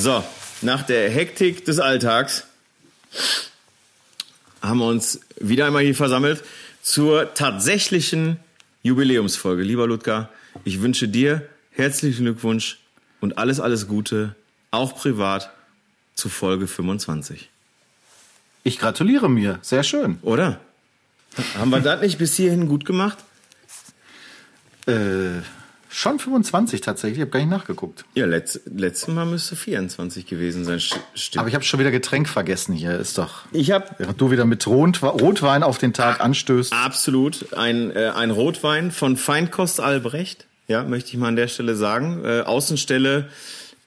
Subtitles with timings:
[0.00, 0.24] So,
[0.62, 2.44] nach der Hektik des Alltags
[4.62, 6.42] haben wir uns wieder einmal hier versammelt
[6.80, 8.38] zur tatsächlichen
[8.82, 9.62] Jubiläumsfolge.
[9.62, 10.30] Lieber Ludger,
[10.64, 12.78] ich wünsche dir herzlichen Glückwunsch
[13.20, 14.34] und alles, alles Gute,
[14.70, 15.50] auch privat,
[16.14, 17.50] zu Folge 25.
[18.64, 19.58] Ich gratuliere mir.
[19.60, 20.18] Sehr schön.
[20.22, 20.60] Oder?
[21.58, 23.18] Haben wir das nicht bis hierhin gut gemacht?
[24.86, 25.42] Äh,
[25.90, 27.18] schon 25 tatsächlich.
[27.18, 28.04] Ich habe gar nicht nachgeguckt.
[28.14, 30.80] Ja, letzt, letztes Mal müsste 24 gewesen sein.
[30.80, 31.38] Stimmt.
[31.38, 32.98] Aber ich habe schon wieder Getränk vergessen hier.
[32.98, 33.42] Ist doch.
[33.52, 36.72] Ich habe Während du wieder mit Rot, Rotwein auf den Tag anstößt.
[36.72, 40.46] absolut ein, äh, ein Rotwein von Feinkost Albrecht.
[40.68, 42.24] Ja, möchte ich mal an der Stelle sagen.
[42.24, 43.28] Äh, Außenstelle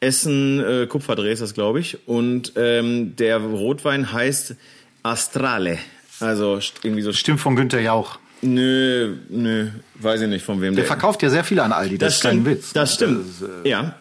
[0.01, 2.07] Essen äh, Kupferdreh ist das, glaube ich.
[2.07, 4.55] Und ähm, der Rotwein heißt
[5.01, 5.79] Astrale.
[6.19, 7.13] Also irgendwie so.
[7.13, 8.19] Stimmt von Günther Jauch.
[8.43, 11.97] Nö, nö, weiß ich nicht von wem Der verkauft ja sehr viele an Aldi.
[11.97, 12.45] Das, Das ist kein.
[12.45, 12.73] Witz.
[12.73, 13.25] Das stimmt.
[13.25, 13.95] ist, äh, ja.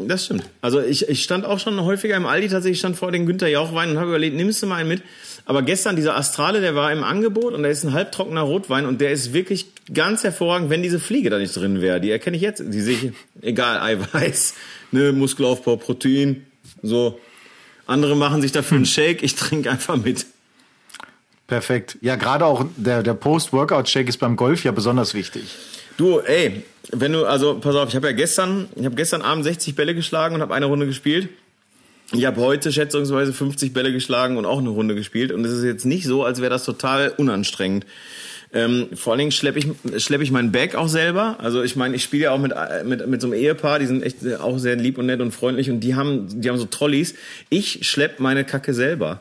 [0.00, 0.44] Das stimmt.
[0.60, 3.90] Also ich, ich stand auch schon häufiger im Aldi, tatsächlich stand vor den Günther Jauchwein
[3.90, 5.02] und habe überlegt, nimmst du mal einen mit?
[5.44, 9.00] Aber gestern dieser Astrale, der war im Angebot und der ist ein halbtrockener Rotwein und
[9.00, 12.00] der ist wirklich ganz hervorragend, wenn diese Fliege da nicht drin wäre.
[12.00, 12.62] Die erkenne ich jetzt.
[12.64, 14.54] Die sehe ich, egal, Eiweiß,
[14.92, 16.46] ne, Muskelaufbau, Protein,
[16.82, 17.18] so.
[17.86, 20.26] Andere machen sich dafür einen Shake, ich trinke einfach mit.
[21.48, 21.96] Perfekt.
[22.02, 25.44] Ja, gerade auch der, der Post-Workout-Shake ist beim Golf ja besonders wichtig.
[25.96, 29.44] Du, ey, wenn du, also pass auf, ich habe ja gestern, ich habe gestern Abend
[29.44, 31.30] 60 Bälle geschlagen und habe eine Runde gespielt.
[32.12, 35.32] Ich habe heute schätzungsweise 50 Bälle geschlagen und auch eine Runde gespielt.
[35.32, 37.86] Und es ist jetzt nicht so, als wäre das total unanstrengend.
[38.52, 41.36] Ähm, vor allen Dingen schleppe ich, schlepp ich mein Bag auch selber.
[41.38, 42.52] Also ich meine, ich spiele ja auch mit,
[42.84, 45.70] mit, mit so einem Ehepaar, die sind echt auch sehr lieb und nett und freundlich
[45.70, 47.14] und die haben, die haben so Trolleys.
[47.48, 49.20] Ich schlepp meine Kacke selber.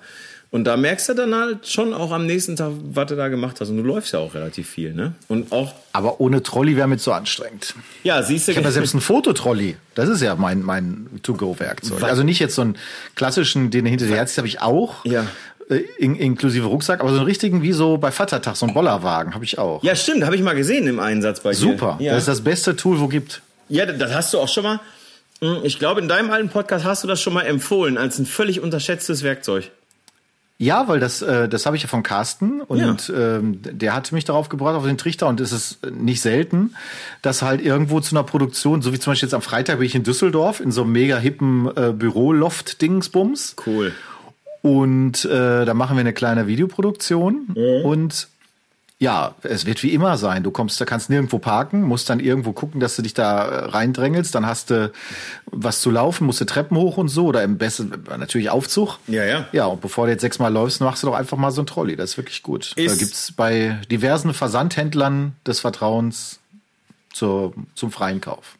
[0.50, 3.58] Und da merkst du dann halt schon auch am nächsten Tag, was du da gemacht
[3.60, 3.70] hast.
[3.70, 5.14] Und du läufst ja auch relativ viel, ne?
[5.28, 7.76] Und auch, Aber ohne Trolley wäre mir zu anstrengend.
[8.04, 8.52] ja, siehst du.
[8.52, 9.76] Ich habe ja selbst einen Fototrolley.
[9.94, 12.02] Das ist ja mein, mein To-Go-Werkzeug.
[12.04, 12.78] Also nicht jetzt so einen
[13.16, 15.04] klassischen, den du hinter dir herziehst, habe ich auch.
[15.06, 15.26] Ja.
[15.70, 19.34] Äh, In, inklusive Rucksack, aber so einen richtigen, wie so bei Vatertag, so einen Bollerwagen
[19.36, 19.84] habe ich auch.
[19.84, 21.58] Ja, stimmt, habe ich mal gesehen im Einsatz bei dir.
[21.58, 21.98] Super.
[22.00, 22.14] Ja.
[22.14, 23.42] Das ist das beste Tool, wo gibt.
[23.68, 24.80] ja, das hast du auch schon mal.
[25.42, 28.26] Hm, Ich glaube, in deinem alten Podcast hast du das schon mal empfohlen als ein
[28.26, 29.70] völlig unterschätztes Werkzeug.
[30.60, 34.26] Ja, weil das, äh, das habe ich ja von Carsten und ähm, der hat mich
[34.26, 36.74] darauf gebracht, auf den Trichter und es ist nicht selten,
[37.22, 39.94] dass halt irgendwo zu einer Produktion, so wie zum Beispiel jetzt am Freitag bin ich
[39.94, 43.56] in Düsseldorf in so einem mega hippen äh, Büro-Loft-Dingsbums.
[43.68, 43.94] Cool.
[44.64, 48.28] und äh, da machen wir eine kleine Videoproduktion und
[49.00, 50.42] ja, es wird wie immer sein.
[50.42, 53.66] Du kommst, da kannst nirgendwo parken, musst dann irgendwo gucken, dass du dich da äh,
[53.66, 54.34] reindrängelst.
[54.34, 54.92] Dann hast du
[55.46, 58.98] was zu laufen, musst du Treppen hoch und so oder im besten natürlich Aufzug.
[59.08, 59.46] Ja, ja.
[59.52, 61.96] Ja, und bevor du jetzt sechsmal läufst, machst du doch einfach mal so ein Trolley.
[61.96, 62.74] Das ist wirklich gut.
[62.76, 66.40] Ist- da gibt's bei diversen Versandhändlern des Vertrauens
[67.14, 68.57] zur, zum freien Kauf.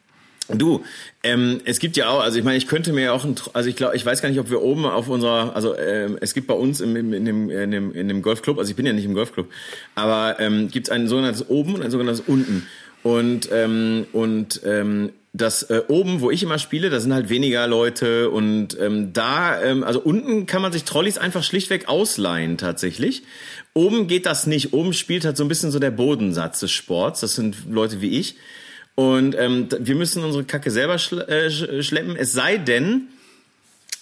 [0.54, 0.82] Du,
[1.22, 3.68] ähm, es gibt ja auch, also ich meine, ich könnte mir ja auch, ein, also
[3.68, 6.46] ich glaube, ich weiß gar nicht, ob wir oben auf unserer, also ähm, es gibt
[6.46, 8.94] bei uns im, im, in, dem, in, dem, in dem Golfclub, also ich bin ja
[8.94, 9.48] nicht im Golfclub,
[9.94, 12.66] aber ähm, gibt es ein sogenanntes oben und ein sogenanntes unten.
[13.02, 17.66] Und, ähm, und ähm, das äh, oben, wo ich immer spiele, da sind halt weniger
[17.66, 23.22] Leute und ähm, da, ähm, also unten kann man sich Trolleys einfach schlichtweg ausleihen tatsächlich.
[23.74, 24.72] Oben geht das nicht.
[24.72, 27.20] Oben spielt halt so ein bisschen so der Bodensatz des Sports.
[27.20, 28.36] Das sind Leute wie ich.
[28.98, 32.16] Und ähm, wir müssen unsere Kacke selber schle äh, sch- schleppen.
[32.16, 33.02] Es sei denn,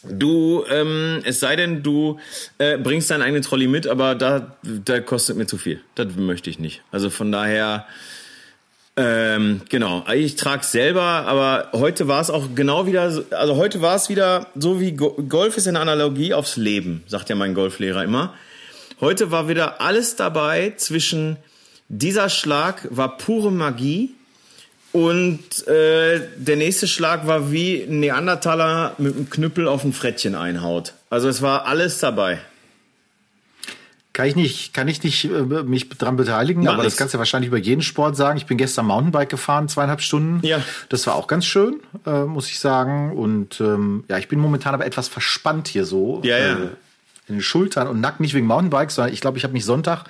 [0.09, 2.19] du, ähm, es sei denn, du
[2.57, 5.83] äh, bringst deinen eigenen Trolley mit, aber da, da kostet mir zu viel.
[5.97, 6.81] Das möchte ich nicht.
[6.93, 7.85] Also von daher,
[8.97, 10.03] ähm, genau.
[10.15, 14.09] Ich trag's selber, aber heute war es auch genau wieder, so- also heute war es
[14.09, 18.33] wieder so wie Go Golf ist eine Analogie aufs Leben, sagt ja mein Golflehrer immer.
[19.03, 21.37] Heute war wieder alles dabei zwischen
[21.91, 24.15] dieser Schlag war pure Magie
[24.93, 30.35] und äh, der nächste Schlag war wie ein Neandertaler mit einem Knüppel auf ein Frettchen
[30.35, 30.95] einhaut.
[31.11, 32.39] Also es war alles dabei.
[34.17, 36.99] Kann ich nicht, kann ich nicht äh, mich dran beteiligen, Mach aber das ich's.
[36.99, 38.39] kannst du ja wahrscheinlich über jeden Sport sagen.
[38.39, 40.41] Ich bin gestern Mountainbike gefahren, zweieinhalb Stunden.
[40.47, 40.63] Ja.
[40.89, 43.13] Das war auch ganz schön, äh, muss ich sagen.
[43.15, 46.23] Und ähm, ja, ich bin momentan aber etwas verspannt hier so.
[46.25, 46.53] Ja, ja.
[46.55, 46.69] Äh,
[47.29, 50.05] in den Schultern und Nacken, nicht wegen Mountainbikes, sondern ich glaube, ich habe mich Sonntag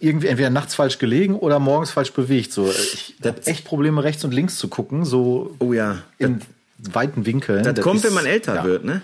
[0.00, 2.52] irgendwie entweder nachts falsch gelegen oder morgens falsch bewegt.
[2.52, 5.98] So, äh, ich habe echt Probleme, rechts und links zu gucken, so Oh ja.
[6.18, 6.40] in
[6.78, 7.64] weiten Winkeln.
[7.64, 8.64] Das, kommt, ist- wenn man älter ja.
[8.64, 9.02] wird, ne?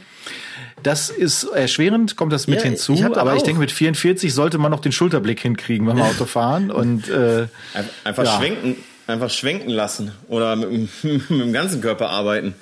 [0.83, 2.95] Das ist erschwerend, kommt das mit Ja, hinzu.
[2.95, 3.45] ich das Aber ich auch.
[3.45, 6.71] denke, mit 44 sollte man noch den Schulterblick hinkriegen beim Autofahren.
[6.71, 8.39] Und äh, Ein- Einfach Ja.
[8.39, 8.77] schwenken,
[9.07, 12.55] einfach schwenken lassen oder mit, mit dem ganzen Körper arbeiten.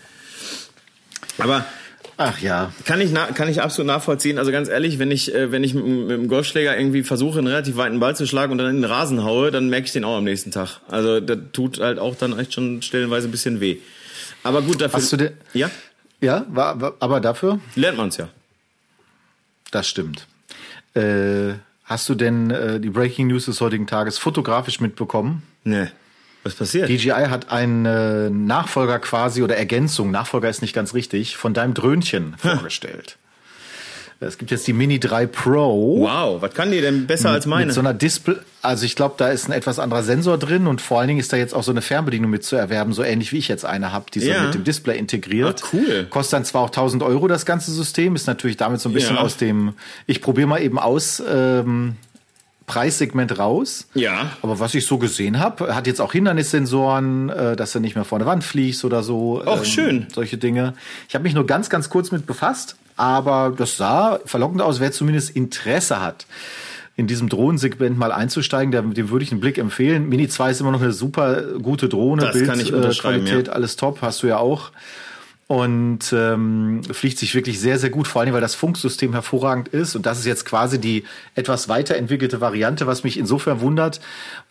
[1.39, 1.65] Aber
[2.19, 4.39] ach ja, Kann ich, kann ich absolut nachvollziehen.
[4.39, 7.39] Also ganz ehrlich, wenn ich, äh, wenn ich mit, dem- mit dem Golfschläger irgendwie versuche,
[7.39, 9.93] einen relativ weiten Ball zu schlagen und dann in den Rasen haue, dann merke ich
[9.93, 10.81] den auch am nächsten Tag.
[10.89, 13.79] Also das tut halt auch dann echt schon stellenweise ein bisschen weh.
[14.43, 14.99] Aber gut, dafür.
[14.99, 15.71] Hast du denn- Ja?
[16.21, 17.61] Ja, war, war, aber dafür?
[17.77, 18.29] Lernt man es ja.
[19.71, 20.27] Das stimmt.
[20.95, 21.55] Äh,
[21.85, 25.43] hast du denn äh, die Breaking News des heutigen Tages fotografisch mitbekommen?
[25.65, 25.89] Nee.
[26.45, 26.89] Was passiert?
[26.89, 31.75] DJI hat einen äh, Nachfolger quasi oder Ergänzung, Nachfolger ist nicht ganz richtig, von deinem
[31.75, 33.17] Dröhnchen vorgestellt.
[34.21, 36.01] Es gibt jetzt die Mini 3 Pro.
[36.01, 37.67] Wow, was kann die denn besser als meine?
[37.67, 40.81] Mit so einer Display, also ich glaube, da ist ein etwas anderer Sensor drin und
[40.81, 43.31] vor allen Dingen ist da jetzt auch so eine Fernbedienung mit zu erwerben, so ähnlich
[43.33, 44.43] wie ich jetzt eine habe, die so Ja.
[44.43, 45.63] mit dem Display integriert.
[45.63, 46.07] Ah, cool.
[46.11, 49.15] Kostet dann zwar auch 1000 Euro das ganze System, ist natürlich damit so ein bisschen
[49.15, 49.23] Ja.
[49.23, 49.75] aus dem,
[50.09, 51.95] ich probiere mal eben aus, ähm,
[52.69, 53.89] Preissegment raus.
[53.95, 54.31] Ja.
[54.43, 58.05] Aber was ich so gesehen habe, hat jetzt auch Hindernissensoren, äh, dass du nicht mehr
[58.05, 59.43] vor der Wand fliegst oder so.
[59.43, 60.07] ähm, Och, schön.
[60.15, 60.75] Solche Dinge.
[61.09, 64.93] Ich habe mich nur ganz, ganz kurz mit befasst, aber das sah verlockend aus, wer
[64.93, 66.27] zumindest Interesse hat,
[66.97, 70.09] in diesem Drohnensegment mal einzusteigen, dem, würde ich einen Blick empfehlen.
[70.09, 73.53] Mini 2 ist immer noch eine super gute Drohne, Das kann ich unterschreiben, Qualität, ja.
[73.55, 74.71] alles top, hast du ja auch.
[75.49, 79.97] Und ähm, fliegt sich wirklich sehr, sehr gut, vor allem, weil das Funksystem hervorragend ist.
[79.97, 81.05] Und das ist jetzt quasi die
[81.35, 84.01] etwas weiterentwickelte Variante, was mich insofern wundert,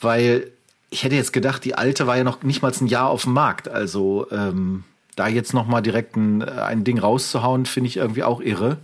[0.01, 0.51] weil
[0.89, 3.33] ich hätte jetzt gedacht, die alte war ja noch nicht mal ein Jahr auf dem
[3.33, 3.69] Markt.
[3.69, 4.85] Also ähm,
[5.15, 8.77] da jetzt noch mal direkt ein, ein Ding rauszuhauen, finde ich irgendwie auch irre.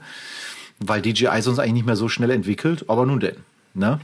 [0.80, 2.86] Weil DJI sonst eigentlich nicht mehr so schnell entwickelt.
[2.90, 3.38] Aber nun denn.
[3.74, 4.00] Ne?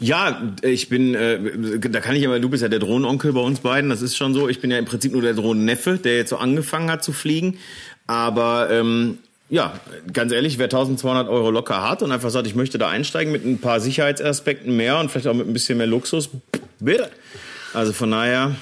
[0.00, 1.38] Ja, ich bin, äh,
[1.78, 4.34] da kann ich aber, du bist ja der Drohnenonkel bei uns beiden, das ist schon
[4.34, 4.48] so.
[4.48, 7.58] Ich bin ja im Prinzip nur der Drohnenneffe, der jetzt so angefangen hat zu fliegen.
[8.06, 9.18] Aber ähm,
[9.48, 9.78] ja,
[10.12, 13.44] ganz ehrlich, wer 1200 Euro locker hat und einfach sagt, ich möchte da einsteigen mit
[13.44, 16.30] ein paar Sicherheitsaspekten mehr und vielleicht auch mit ein bisschen mehr Luxus,
[16.80, 17.08] bitte.
[17.72, 18.56] Also von daher,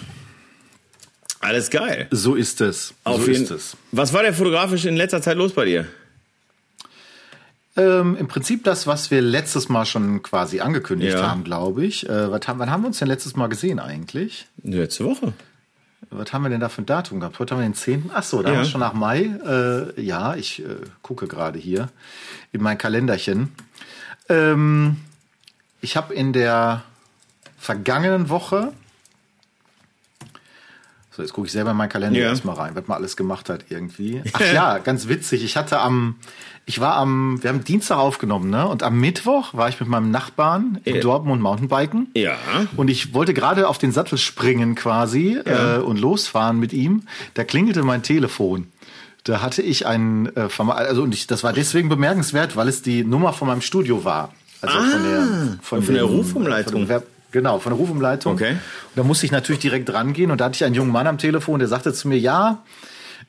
[1.41, 2.07] alles geil.
[2.11, 2.95] So ist es.
[3.05, 3.77] Auf so jeden- ist es.
[3.93, 5.87] Was war der fotografisch in letzter Zeit los bei dir?
[7.79, 11.29] Ähm, Im Prinzip das, was wir letztes Mal schon quasi angekündigt Ja.
[11.31, 12.09] haben, glaube ich.
[12.09, 14.47] Äh, was haben, wann haben wir uns denn letztes Mal gesehen eigentlich?
[14.65, 15.33] Letzte Woche.
[16.11, 17.39] Was haben wir denn da für ein Datum gehabt?
[17.39, 18.11] Heute haben wir den 10.
[18.13, 18.55] Ach so, da Ja.
[18.57, 19.31] haben wir schon nach Mai.
[19.97, 21.89] Äh, ja, ich äh, gucke gerade hier
[22.53, 23.53] in mein Kalenderchen.
[24.29, 24.97] Ähm,
[25.81, 26.83] ich habe in der
[27.59, 28.73] vergangenen Woche
[31.19, 32.29] so, jetzt gucke ich selber in meinen Kalender Ja.
[32.29, 34.23] erstmal rein, was man alles gemacht hat irgendwie.
[34.33, 35.43] Ach ja, ganz witzig.
[35.45, 36.15] Ich hatte am,
[36.65, 38.69] ich war am, wir haben Dienstag aufgenommen, ne?
[38.69, 41.01] Und am Mittwoch war ich mit meinem Nachbarn in Ja.
[41.01, 42.07] Dortmund Mountainbiken.
[42.15, 42.37] Ja.
[42.77, 47.03] Und ich wollte gerade auf den Sattel springen quasi äh, und losfahren mit ihm.
[47.35, 48.69] Da klingelte mein Telefon.
[49.25, 53.03] Da hatte ich einen, äh, also und ich, das war deswegen bemerkenswert, weil es die
[53.03, 54.33] Nummer von meinem Studio war.
[54.63, 56.87] Also von der, Ah, von der Rufumleitung.
[56.87, 58.35] von Genau, von der Rufumleitung.
[58.35, 58.53] Okay.
[58.53, 61.19] Und da musste ich natürlich direkt rangehen und da hatte ich einen jungen Mann am
[61.19, 62.63] Telefon, der sagte zu mir, ja,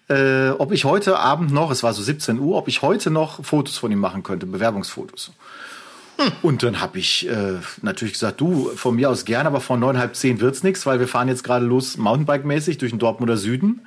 [0.07, 3.43] äh, ob ich heute Abend noch, es war so 17 Uhr, ob ich heute noch
[3.43, 5.31] Fotos von ihm machen könnte, Bewerbungsfotos.
[6.41, 9.97] Und dann habe ich äh, natürlich gesagt, du, von mir aus gern, aber von neun,
[9.97, 13.81] halb zehn wird's nix, weil wir fahren jetzt gerade los Mountainbike-mäßig durch den Dortmunder Süden.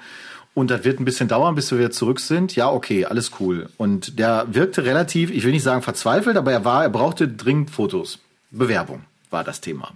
[0.54, 2.54] Und das wird ein bisschen dauern, bis wir wieder zurück sind.
[2.56, 3.68] Ja, okay, alles cool.
[3.76, 7.70] Und der wirkte relativ, ich will nicht sagen verzweifelt, aber er war, er brauchte dringend
[7.70, 8.18] Fotos.
[8.50, 9.92] Bewerbung war das Thema.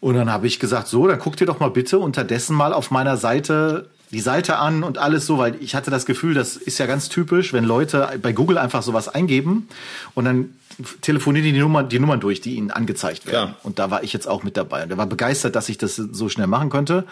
[0.00, 2.90] Und dann habe ich gesagt, so, dann guck dir doch mal bitte unterdessen mal auf
[2.90, 6.78] meiner Seite die Seite an und alles so, weil ich hatte das Gefühl, das ist
[6.78, 9.68] ja ganz typisch, wenn Leute bei Google einfach sowas eingeben
[10.14, 10.54] und dann
[11.00, 13.52] telefonieren die die Nummern, die Nummern durch, die ihnen angezeigt werden.
[13.52, 13.56] Klar.
[13.62, 14.82] Und da war ich jetzt auch mit dabei.
[14.84, 17.04] Und er war begeistert, dass ich das so schnell machen konnte.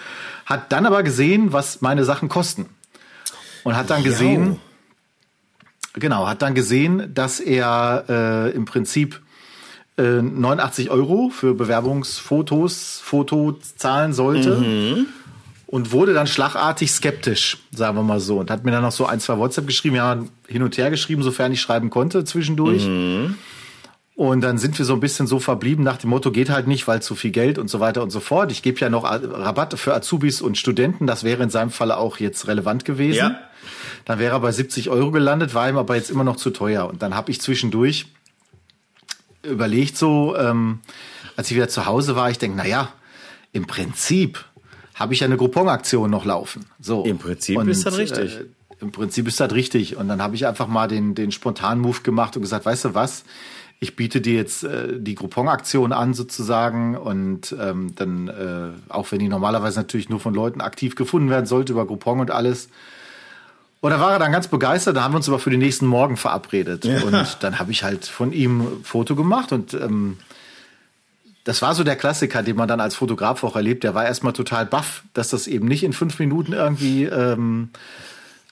[0.45, 2.67] Hat dann aber gesehen, was meine Sachen kosten.
[3.65, 4.59] Und hat dann gesehen,
[5.95, 9.21] genau, hat dann gesehen, dass er äh, im Prinzip
[9.97, 15.07] äh, 89 Euro für Bewerbungsfotos, Foto zahlen sollte.
[15.67, 18.39] Und wurde dann schlagartig skeptisch, sagen wir mal so.
[18.41, 20.19] Und hat mir dann noch so ein, zwei WhatsApp geschrieben, ja,
[20.49, 22.89] hin und her geschrieben, sofern ich schreiben konnte zwischendurch.
[24.21, 26.87] Und dann sind wir so ein bisschen so verblieben nach dem Motto, geht halt nicht,
[26.87, 28.53] weil zu viel Geld und so weiter und so fort.
[28.53, 31.07] Ich gebe ja noch Rabatt für Azubis und Studenten.
[31.07, 33.17] Das wäre in seinem Falle auch jetzt relevant gewesen.
[33.17, 33.39] Ja.
[34.05, 36.87] Dann wäre er bei 70 Euro gelandet, war ihm aber jetzt immer noch zu teuer.
[36.87, 38.09] Und dann habe ich zwischendurch
[39.43, 40.81] überlegt so, ähm,
[41.37, 42.93] als ich wieder zu Hause war, ich denke, na ja,
[43.53, 44.45] im Prinzip
[44.95, 46.67] habe ich ja eine Groupon-Aktion noch laufen.
[46.79, 47.05] So.
[47.05, 48.37] Im Prinzip ist das richtig.
[48.37, 48.45] Äh,
[48.81, 49.97] Im Prinzip ist das richtig.
[49.97, 52.95] Und dann habe ich einfach mal den, den spontanen Move gemacht und gesagt, weißt du
[52.95, 53.25] was?
[53.83, 59.21] Ich biete dir jetzt äh, die Groupon-Aktion an sozusagen und ähm, dann, äh, auch wenn
[59.21, 62.69] die normalerweise natürlich nur von Leuten aktiv gefunden werden sollte über Groupon und alles.
[63.81, 65.87] Und da war er dann ganz begeistert, da haben wir uns aber für den nächsten
[65.87, 66.85] Morgen verabredet.
[66.85, 70.19] Und dann habe ich halt von ihm ein Foto gemacht und ähm,
[71.45, 73.83] das war so der Klassiker, den man dann als Fotograf auch erlebt.
[73.83, 77.71] Der war erstmal total baff, dass das eben nicht in fünf Minuten irgendwie ähm,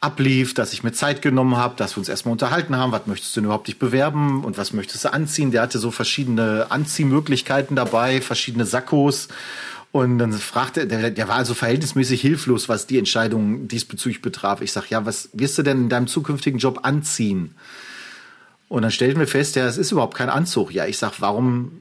[0.00, 3.36] ablief, dass ich mir Zeit genommen habe, dass wir uns erstmal unterhalten haben, was möchtest
[3.36, 5.50] du denn überhaupt dich bewerben und was möchtest du anziehen.
[5.50, 9.28] Der hatte so verschiedene Anziehmöglichkeiten dabei, verschiedene Sakkos
[9.90, 14.60] Und dann fragte, der, der war also verhältnismäßig hilflos, was die Entscheidung diesbezüglich betraf.
[14.60, 17.54] Ich sag, ja, was wirst du denn in deinem zukünftigen Job anziehen?
[18.68, 20.72] Und dann stellten wir fest, ja, es ist überhaupt kein Anzug.
[20.72, 21.72] Ja, ich sag, warum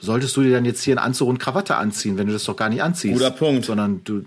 [0.00, 2.56] solltest du dir dann jetzt hier einen Anzug und Krawatte anziehen, wenn du das doch
[2.56, 3.14] gar nicht anziehst?
[3.14, 3.64] Guter Punkt.
[3.64, 4.24] Sondern du,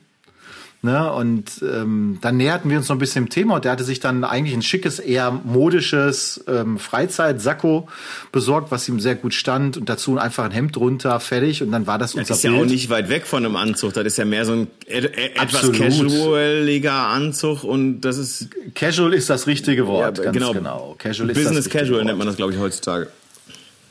[0.84, 1.12] Ne?
[1.12, 4.00] Und ähm, dann näherten wir uns noch ein bisschen dem Thema und der hatte sich
[4.00, 7.88] dann eigentlich ein schickes, eher modisches ähm, Freizeit-Sakko
[8.32, 11.88] besorgt, was ihm sehr gut stand und dazu einfach ein Hemd drunter, fertig und dann
[11.88, 12.54] war das, das unser ist Bild.
[12.54, 13.94] ja auch nicht weit weg von einem Anzug.
[13.94, 19.16] Das ist ja mehr so ein e e etwas casualiger Anzug und das ist Casual
[19.16, 20.54] ist das richtige Wort, ja, ganz genau.
[20.54, 20.96] genau.
[21.00, 23.08] Casual Business Casual nennt man das, glaube ich, heutzutage.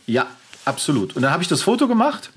[0.06, 0.26] Ja,
[0.64, 1.16] absolut.
[1.16, 2.30] Und dann habe ich das Foto gemacht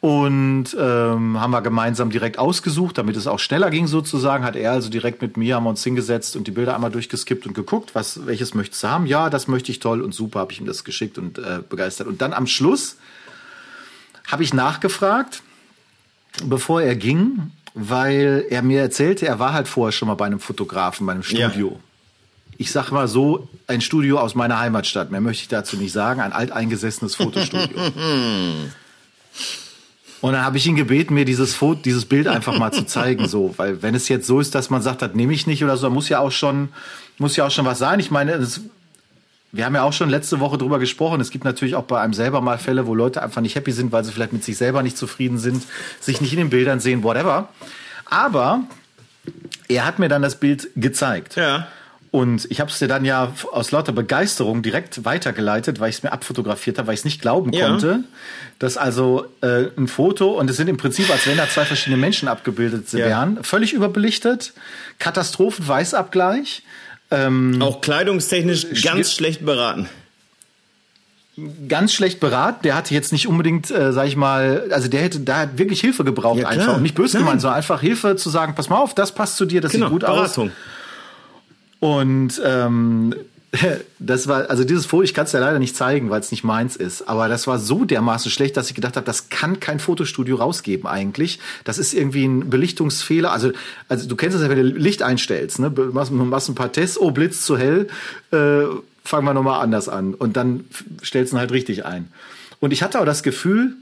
[0.00, 4.44] und ähm, haben wir gemeinsam direkt ausgesucht, damit es auch schneller ging sozusagen.
[4.44, 7.46] Hat er also direkt mit mir, haben wir uns hingesetzt und die Bilder einmal durchgeskippt
[7.46, 9.04] und geguckt, was, welches möchtest du haben?
[9.04, 12.06] Ja, das möchte ich toll und super, habe ich ihm das geschickt und äh, begeistert.
[12.06, 12.96] Und dann am Schluss
[14.26, 15.42] habe ich nachgefragt,
[16.44, 20.40] bevor er ging, weil er mir erzählte, er war halt vorher schon mal bei einem
[20.40, 21.72] Fotografen, bei einem Studio.
[21.72, 21.80] Ja.
[22.56, 25.10] Ich sag mal so, ein Studio aus meiner Heimatstadt.
[25.10, 26.20] Mehr möchte ich dazu nicht sagen.
[26.20, 27.78] Ein alteingesessenes Fotostudio.
[30.20, 33.26] Und dann habe ich ihn gebeten, mir dieses Foto, dieses Bild einfach mal zu zeigen,
[33.26, 35.76] so, weil wenn es jetzt so ist, dass man sagt, das nehme ich nicht oder
[35.76, 36.68] so, muss ja auch schon,
[37.18, 38.00] muss ja auch schon was sein.
[38.00, 38.60] Ich meine, das,
[39.52, 41.20] wir haben ja auch schon letzte Woche drüber gesprochen.
[41.20, 43.92] Es gibt natürlich auch bei einem selber mal Fälle, wo Leute einfach nicht happy sind,
[43.92, 45.64] weil sie vielleicht mit sich selber nicht zufrieden sind,
[46.00, 47.48] sich nicht in den Bildern sehen, whatever.
[48.04, 48.62] Aber
[49.68, 51.36] er hat mir dann das Bild gezeigt.
[51.36, 51.66] Ja.
[52.12, 56.02] Und ich habe es dir dann ja aus lauter Begeisterung direkt weitergeleitet, weil ich es
[56.02, 57.68] mir abfotografiert habe, weil ich es nicht glauben ja.
[57.68, 58.02] konnte,
[58.58, 61.96] dass also äh, ein Foto, und es sind im Prinzip, als wenn da zwei verschiedene
[61.96, 63.06] Menschen abgebildet ja.
[63.06, 64.54] wären, völlig überbelichtet,
[64.98, 66.64] Katastrophenweißabgleich.
[67.12, 69.88] Ähm, Auch kleidungstechnisch ganz schlecht beraten
[71.68, 72.64] ganz schlecht beraten.
[72.64, 75.80] Der hatte jetzt nicht unbedingt, äh, sag ich mal, also der hätte da hat wirklich
[75.80, 78.76] Hilfe gebraucht ja, einfach und nicht böse gemeint, sondern einfach Hilfe zu sagen, pass mal
[78.76, 80.48] auf, das passt zu dir, das genau, sieht gut Beratung.
[80.48, 80.54] aus.
[81.80, 83.14] Und ähm,
[83.98, 86.44] das war, also dieses Foto, ich kann es ja leider nicht zeigen, weil es nicht
[86.44, 89.80] meins ist, aber das war so dermaßen schlecht, dass ich gedacht habe, das kann kein
[89.80, 91.40] Fotostudio rausgeben eigentlich.
[91.64, 93.32] Das ist irgendwie ein Belichtungsfehler.
[93.32, 93.50] Also,
[93.88, 95.70] also du kennst das ja, wenn du Licht einstellst, ne?
[95.92, 97.88] Machst, machst ein paar Tests, oh, Blitz zu hell,
[98.30, 98.62] äh,
[99.02, 100.14] fangen wir nochmal anders an.
[100.14, 100.64] Und dann
[101.04, 102.08] stellst du ihn halt richtig ein.
[102.60, 103.74] Und ich hatte auch das Gefühl,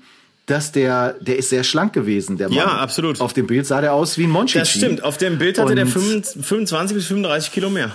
[0.48, 2.56] dass der, der ist sehr schlank gewesen, der Mann.
[2.56, 3.20] Ja, absolut.
[3.20, 4.58] Auf dem Bild sah der aus wie ein Monchichi.
[4.58, 5.04] Das stimmt.
[5.04, 7.92] Auf dem Bild hatte und der 25 bis 35 Kilo mehr.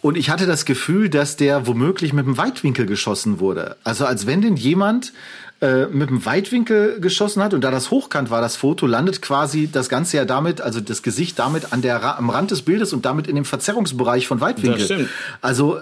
[0.00, 3.76] Und ich hatte das Gefühl, dass der womöglich mit einem Weitwinkel geschossen wurde.
[3.84, 5.12] Also als wenn denn jemand
[5.60, 9.68] äh, mit einem Weitwinkel geschossen hat und da das hochkant war, das Foto, landet quasi
[9.70, 13.04] das Ganze ja damit, also das Gesicht damit an der, am Rand des Bildes und
[13.04, 14.78] damit in dem Verzerrungsbereich von Weitwinkel.
[14.78, 15.08] Das stimmt.
[15.40, 15.78] Also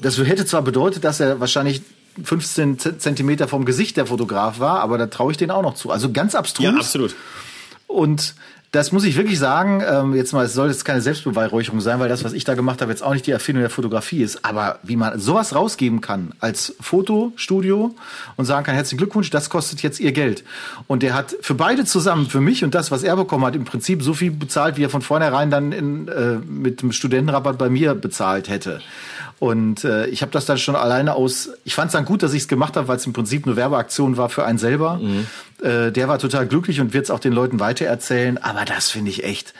[0.00, 1.82] das hätte zwar bedeutet, dass er wahrscheinlich
[2.24, 5.90] 15 Zentimeter vom Gesicht der Fotograf war, aber da traue ich den auch noch zu.
[5.90, 6.64] Also ganz abstrus.
[6.64, 7.14] Ja, absolut.
[7.86, 8.34] Und
[8.72, 12.08] das muss ich wirklich sagen, ähm, jetzt mal, es soll jetzt keine Selbstbeweihräucherung sein, weil
[12.08, 14.44] das, was ich da gemacht habe, jetzt auch nicht die Erfindung der Fotografie ist.
[14.44, 17.96] Aber wie man sowas rausgeben kann als Fotostudio
[18.36, 20.44] und sagen kann, herzlichen Glückwunsch, das kostet jetzt ihr Geld.
[20.86, 23.64] Und der hat für beide zusammen, für mich und das, was er bekommen hat, im
[23.64, 27.70] Prinzip so viel bezahlt, wie er von vornherein dann in, äh, mit dem Studentenrabatt bei
[27.70, 28.80] mir bezahlt hätte.
[29.40, 31.48] Und äh, ich habe das dann schon alleine aus.
[31.64, 33.56] Ich fand es dann gut, dass ich es gemacht habe, weil es im Prinzip eine
[33.56, 34.98] Werbeaktion war für einen selber.
[34.98, 35.26] Mhm.
[35.62, 38.36] Äh, der war total glücklich und wird es auch den Leuten weitererzählen.
[38.36, 39.54] Aber das finde ich echt,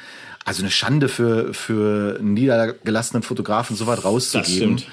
[0.44, 4.76] also eine Schande für für einen niedergelassenen Fotografen, so weit rauszugeben.
[4.76, 4.86] Das stimmt.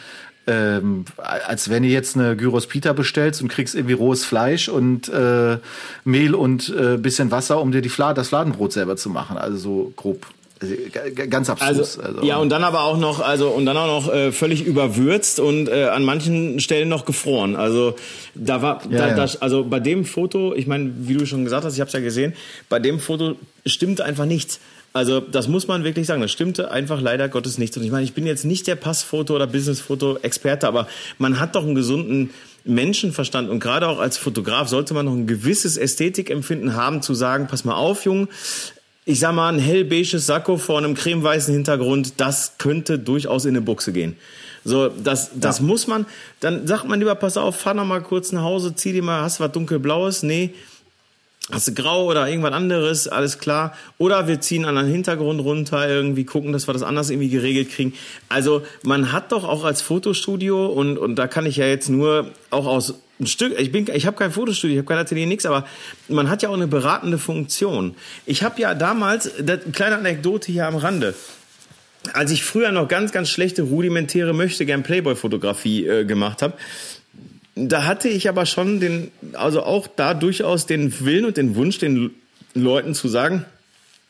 [0.50, 5.10] Ähm, als wenn du jetzt eine Gyros Pita bestellst und kriegst irgendwie rohes Fleisch und
[5.10, 5.58] äh,
[6.06, 9.38] Mehl und äh, bisschen Wasser, um dir die Fla das Fladenbrot selber zu machen.
[9.38, 10.25] Also so grob
[11.29, 11.69] ganz absurd.
[11.69, 14.65] Also, also, Ja, und dann aber auch noch, also und dann auch noch äh, völlig
[14.65, 17.55] überwürzt und äh, an manchen Stellen noch gefroren.
[17.55, 17.95] Also
[18.35, 19.25] da war, ja, da, ja.
[19.25, 21.93] Da, also bei dem Foto, ich meine, wie du schon gesagt hast, ich habe es
[21.93, 22.33] ja gesehen,
[22.69, 23.35] bei dem Foto
[23.65, 24.59] stimmt einfach nichts.
[24.93, 27.77] Also das muss man wirklich sagen, das stimmte einfach leider Gottes nichts.
[27.77, 30.87] Und ich meine, ich bin jetzt nicht der Passfoto- oder Businessfoto-Experte, aber
[31.19, 32.31] man hat doch einen gesunden
[32.63, 37.47] Menschenverstand und gerade auch als Fotograf sollte man noch ein gewisses Ästhetikempfinden haben, zu sagen,
[37.47, 38.27] pass mal auf, Junge,
[39.07, 43.61] ich sag mal, ein hellbeiges Sakko vor einem cremeweißen Hintergrund, das könnte durchaus in eine
[43.61, 44.17] Buchse gehen.
[44.65, 45.65] So, das, das ja.
[45.65, 46.05] muss man,
[46.41, 49.21] dann sagt man lieber, pass auf, fahr noch mal kurz nach Hause, zieh dir mal,
[49.21, 50.23] hast du was dunkelblaues?
[50.23, 50.53] Nee.
[51.49, 53.07] Hast du grau oder irgendwas anderes?
[53.07, 53.73] Alles klar.
[53.97, 57.71] Oder wir ziehen an den Hintergrund runter, irgendwie gucken, dass wir das anders irgendwie geregelt
[57.71, 57.93] kriegen.
[58.27, 62.31] Also, man hat doch auch als Fotostudio und, und da kann ich ja jetzt nur
[62.49, 65.45] auch aus ein Stück, ich bin, ich habe kein Fotostudio, ich habe kein Atelier, nichts,
[65.45, 65.65] aber
[66.07, 67.95] man hat ja auch eine beratende Funktion.
[68.25, 71.15] Ich habe ja damals, das, kleine Anekdote hier am Rande,
[72.13, 76.53] als ich früher noch ganz, ganz schlechte rudimentäre möchte gern Playboy-Fotografie äh, gemacht habe,
[77.57, 81.79] da hatte ich aber schon den, also auch da durchaus den Willen und den Wunsch,
[81.79, 82.11] den
[82.53, 83.45] Leuten zu sagen,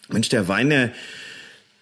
[0.09, 0.91] Mensch, der Wein, der,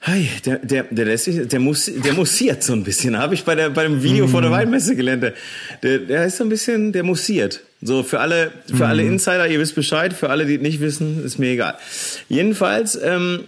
[0.07, 3.17] Hey, der, der, der lässt sich, der muss, der mussiert so ein bisschen.
[3.17, 4.29] Habe ich bei der, bei dem Video mm.
[4.29, 4.55] vor der mhm.
[4.55, 5.33] Weinmesse gelernt.
[5.81, 7.61] Der, der ist so ein bisschen, der mussiert.
[7.81, 8.87] So für alle, für mm.
[8.87, 10.13] alle Insider, ihr wisst Bescheid.
[10.13, 11.75] Für alle, die nicht wissen, ist mir egal.
[12.29, 13.45] Jedenfalls ähm,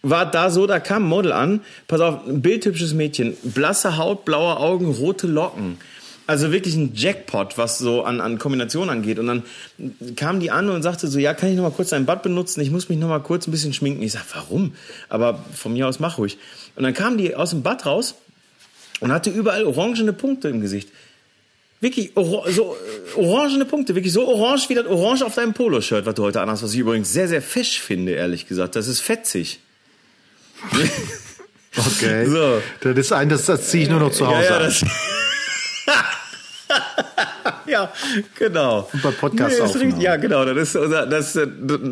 [0.00, 1.60] war da so, da kam ein Model an.
[1.88, 5.76] Pass auf, ein bildhübsches Mädchen, blasse Haut, blaue Augen, rote Locken.
[6.32, 9.18] Also wirklich ein Jackpot, was so an, an Kombination angeht.
[9.18, 9.42] Und dann
[10.16, 12.62] kam die an und sagte so, ja, kann ich noch mal kurz dein Bad benutzen?
[12.62, 14.02] Ich muss mich noch mal kurz ein bisschen schminken.
[14.02, 14.74] Ich sag, warum?
[15.10, 16.38] Aber von mir aus mach ruhig.
[16.74, 18.14] Und dann kam die aus dem Bad raus
[19.00, 20.88] und hatte überall orangene Punkte im Gesicht.
[21.80, 26.06] Wirklich or so äh, orangene Punkte, wirklich so orange wie das Orange auf deinem Poloshirt,
[26.06, 28.74] was du heute anhast, was ich übrigens sehr, sehr fesch finde, ehrlich gesagt.
[28.74, 29.60] Das ist fetzig.
[31.74, 32.26] Okay.
[32.26, 32.60] So.
[32.82, 34.84] Das ist ein, das, das ziehe ich nur noch zu Hause ja, ja, das
[37.72, 37.92] ja,
[38.38, 38.88] genau.
[38.92, 40.44] Und bei Podcast nee, richtig, Ja, genau.
[40.44, 41.48] Das ist unser, das, das,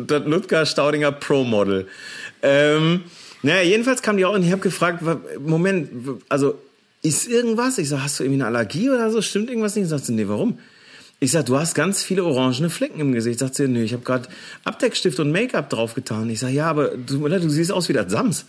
[0.07, 1.87] das Ludger Staudinger Pro Model.
[2.41, 3.03] Ähm,
[3.43, 5.03] naja, jedenfalls kam die auch und ich habe gefragt,
[5.39, 6.59] Moment, also
[7.01, 7.77] ist irgendwas?
[7.77, 9.21] Ich sag, hast du irgendwie eine Allergie oder so?
[9.21, 9.85] Stimmt irgendwas nicht?
[9.85, 10.59] Ich sagte, nee, warum?
[11.19, 13.39] Ich sag, du hast ganz viele orangene Flecken im Gesicht.
[13.39, 14.29] Sagt sie, nee, ich habe gerade
[14.63, 16.29] Abdeckstift und Make-up draufgetan.
[16.29, 18.45] Ich sag, ja, aber du, du siehst aus wie das Sams.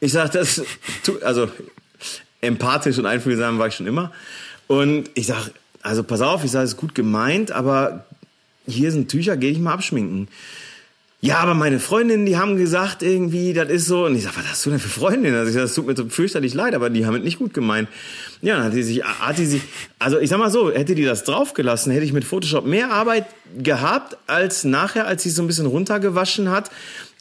[0.00, 0.62] Ich sag, das,
[1.22, 1.48] also
[2.40, 4.12] empathisch und einfühlsam war ich schon immer.
[4.66, 5.50] Und ich sag,
[5.82, 8.06] also pass auf, ich sage, es ist gut gemeint, aber
[8.66, 10.28] hier sind Tücher, geh ich mal abschminken.
[11.24, 14.06] Ja, aber meine Freundinnen, die haben gesagt irgendwie, das ist so.
[14.06, 15.36] Und ich sag, was hast du denn für Freundinnen?
[15.36, 17.54] Also ich sag, das tut mir so fürchterlich leid, aber die haben es nicht gut
[17.54, 17.88] gemeint.
[18.40, 19.62] Ja, dann hat die sich, hat die sich,
[20.00, 23.26] also ich sag mal so, hätte die das draufgelassen, hätte ich mit Photoshop mehr Arbeit
[23.56, 26.72] gehabt als nachher, als sie so ein bisschen runtergewaschen hat.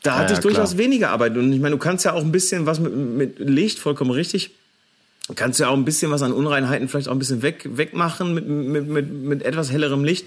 [0.01, 0.79] Da hatte ja, ich durchaus klar.
[0.79, 1.37] weniger Arbeit.
[1.37, 4.49] Und ich meine, du kannst ja auch ein bisschen was mit, mit Licht, vollkommen richtig
[5.35, 8.33] kannst du ja auch ein bisschen was an Unreinheiten vielleicht auch ein bisschen weg, wegmachen
[8.33, 10.25] mit, mit, mit, mit etwas hellerem Licht.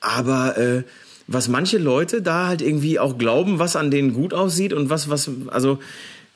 [0.00, 0.82] Aber äh,
[1.26, 5.08] was manche Leute da halt irgendwie auch glauben, was an denen gut aussieht und was,
[5.10, 5.78] was, also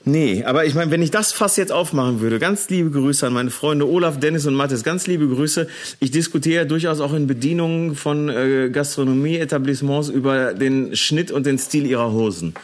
[0.06, 3.34] Nee, aber ich meine, wenn ich das Fass jetzt aufmachen würde, ganz liebe Grüße an
[3.34, 5.68] meine Freunde Olaf, Dennis und Mathis, ganz liebe Grüße.
[5.98, 11.84] Ich diskutiere durchaus auch in Bedienungen von äh, Gastronomie-Etablissements über den Schnitt und den Stil
[11.84, 12.54] ihrer Hosen.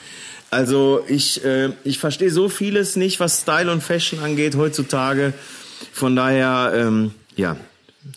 [0.51, 5.33] Also ich, äh, ich verstehe so vieles nicht, was Style und Fashion angeht heutzutage.
[5.93, 7.57] Von daher, ähm, ja.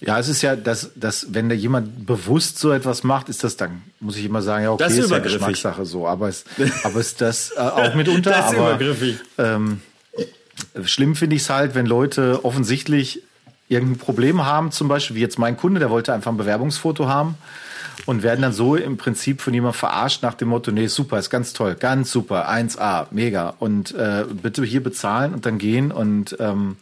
[0.02, 3.58] Ja, es ist ja, dass, dass wenn da jemand bewusst so etwas macht, ist das
[3.58, 6.08] dann, muss ich immer sagen, ja, okay, das ist, ist ja Geschmackssache so.
[6.08, 6.46] Aber es,
[6.84, 8.30] aber ist das äh, auch mitunter.
[8.30, 9.18] das ist aber, übergriffig.
[9.40, 9.82] Ähm,
[10.84, 13.24] schlimm finde ich es halt, wenn Leute offensichtlich
[13.68, 17.36] irgendein Problem haben, zum Beispiel, wie jetzt mein Kunde, der wollte einfach ein Bewerbungsfoto haben
[18.06, 21.30] und werden dann so im Prinzip von jemandem verarscht nach dem Motto, nee, super, ist
[21.30, 26.36] ganz toll, ganz super, 1A, mega und äh, bitte hier bezahlen und dann gehen und
[26.40, 26.78] ähm,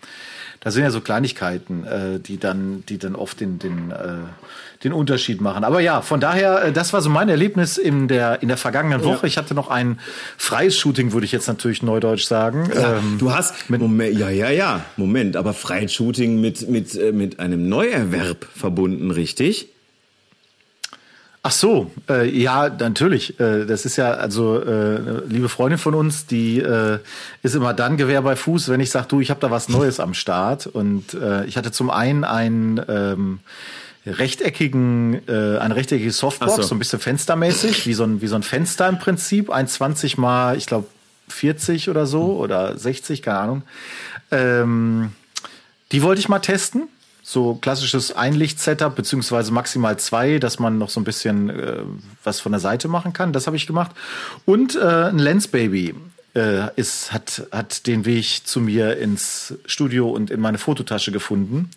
[0.68, 4.92] das sind ja so Kleinigkeiten, äh, die dann, die dann oft den, den, äh, den
[4.92, 5.64] Unterschied machen.
[5.64, 9.04] Aber ja, von daher, äh, das war so mein Erlebnis in der, in der vergangenen
[9.04, 9.22] Woche.
[9.22, 9.28] Ja.
[9.28, 10.00] Ich hatte noch ein
[10.38, 12.70] freies Shooting, würde ich jetzt natürlich neudeutsch sagen.
[12.74, 17.12] Ja, ähm, du hast, Moment, ja, ja, ja, Moment, aber freies Shooting mit, mit, äh,
[17.12, 19.70] mit einem Neuerwerb verbunden, richtig?
[21.48, 23.40] Ach so, äh, ja, natürlich.
[23.40, 27.00] Äh, das ist ja, also, äh, liebe Freundin von uns, die äh,
[27.42, 30.02] ist immer dann Gewehr bei Fuß, wenn ich sage, du, ich habe da was Neues
[30.02, 30.68] am Start.
[30.68, 33.40] Und äh, ich hatte zum einen einen ähm,
[34.06, 36.62] rechteckigen, äh, eine rechteckigen Softbox, so.
[36.64, 36.76] so.
[36.76, 40.66] ein bisschen fenstermäßig, wie so ein, wie so ein Fenster im Prinzip, 1,20 mal, ich
[40.66, 40.88] glaube,
[41.30, 43.64] 40 oder so oder 60, keine Ahnung.
[44.32, 45.12] Ähm,
[45.94, 46.90] die wollte ich mal testen
[47.30, 51.80] so klassisches Einlicht-Setup, beziehungsweise maximal zwei, dass man noch so ein bisschen äh,
[52.24, 53.34] was von der Seite machen kann.
[53.34, 53.92] Das habe ich gemacht.
[54.46, 55.94] Und äh, ein Lensbaby
[56.38, 61.70] äh, ist, hat, hat den Weg zu mir ins Studio und in meine Fototasche gefunden.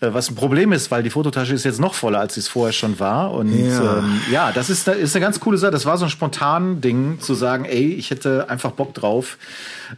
[0.00, 2.48] Äh, was ein Problem ist, weil die Fototasche ist jetzt noch voller, als sie es
[2.48, 3.32] vorher schon war.
[3.32, 5.72] Und ja, ähm, ja das ist, ist eine ganz coole Sache.
[5.72, 9.36] Das war so ein spontan Ding, zu sagen, ey, ich hätte einfach Bock drauf.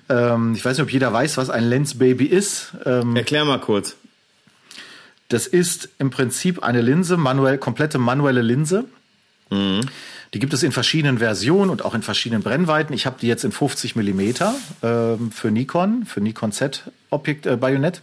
[0.09, 2.72] Ähm, ich weiß nicht, ob jeder weiß, was ein Lensbaby ist.
[2.85, 3.94] Ähm, Erklär mal kurz.
[5.29, 8.85] Das ist im Prinzip eine Linse, manuell, komplette manuelle Linse.
[9.51, 9.83] Mhm.
[10.35, 12.93] Die gibt es in verschiedenen Versionen und auch in verschiedenen Brennweiten.
[12.95, 17.57] Ich habe die jetzt in 50 Millimeter äh, für Nikon, für Nikon Z Objekt äh,
[17.57, 18.03] Bajonett.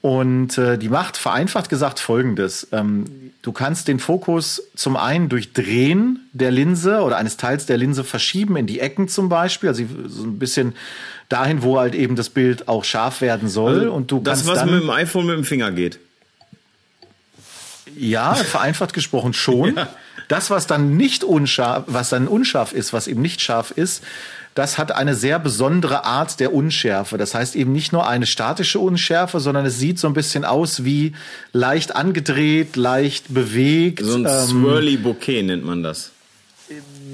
[0.00, 2.68] Und äh, die macht vereinfacht gesagt Folgendes.
[2.70, 7.78] Ähm, du kannst den Fokus zum einen durch Drehen der Linse oder eines Teils der
[7.78, 10.74] Linse verschieben in die Ecken zum Beispiel, also so ein bisschen
[11.28, 13.80] dahin, wo halt eben das Bild auch scharf werden soll.
[13.80, 15.98] Also und du das, was mit dem iPhone mit dem Finger geht.
[17.98, 19.76] Ja, vereinfacht gesprochen schon.
[19.88, 19.88] Ja.
[20.26, 24.04] Das, was dann nicht unscharf, was dann unscharf ist, was eben nicht scharf ist,
[24.54, 27.16] das hat eine sehr besondere Art der Unschärfe.
[27.16, 30.84] Das heißt eben nicht nur eine statische Unschärfe, sondern es sieht so ein bisschen aus
[30.84, 31.12] wie
[31.52, 34.04] leicht angedreht, leicht bewegt.
[34.04, 36.10] So ein ähm, Swirly Bouquet nennt man das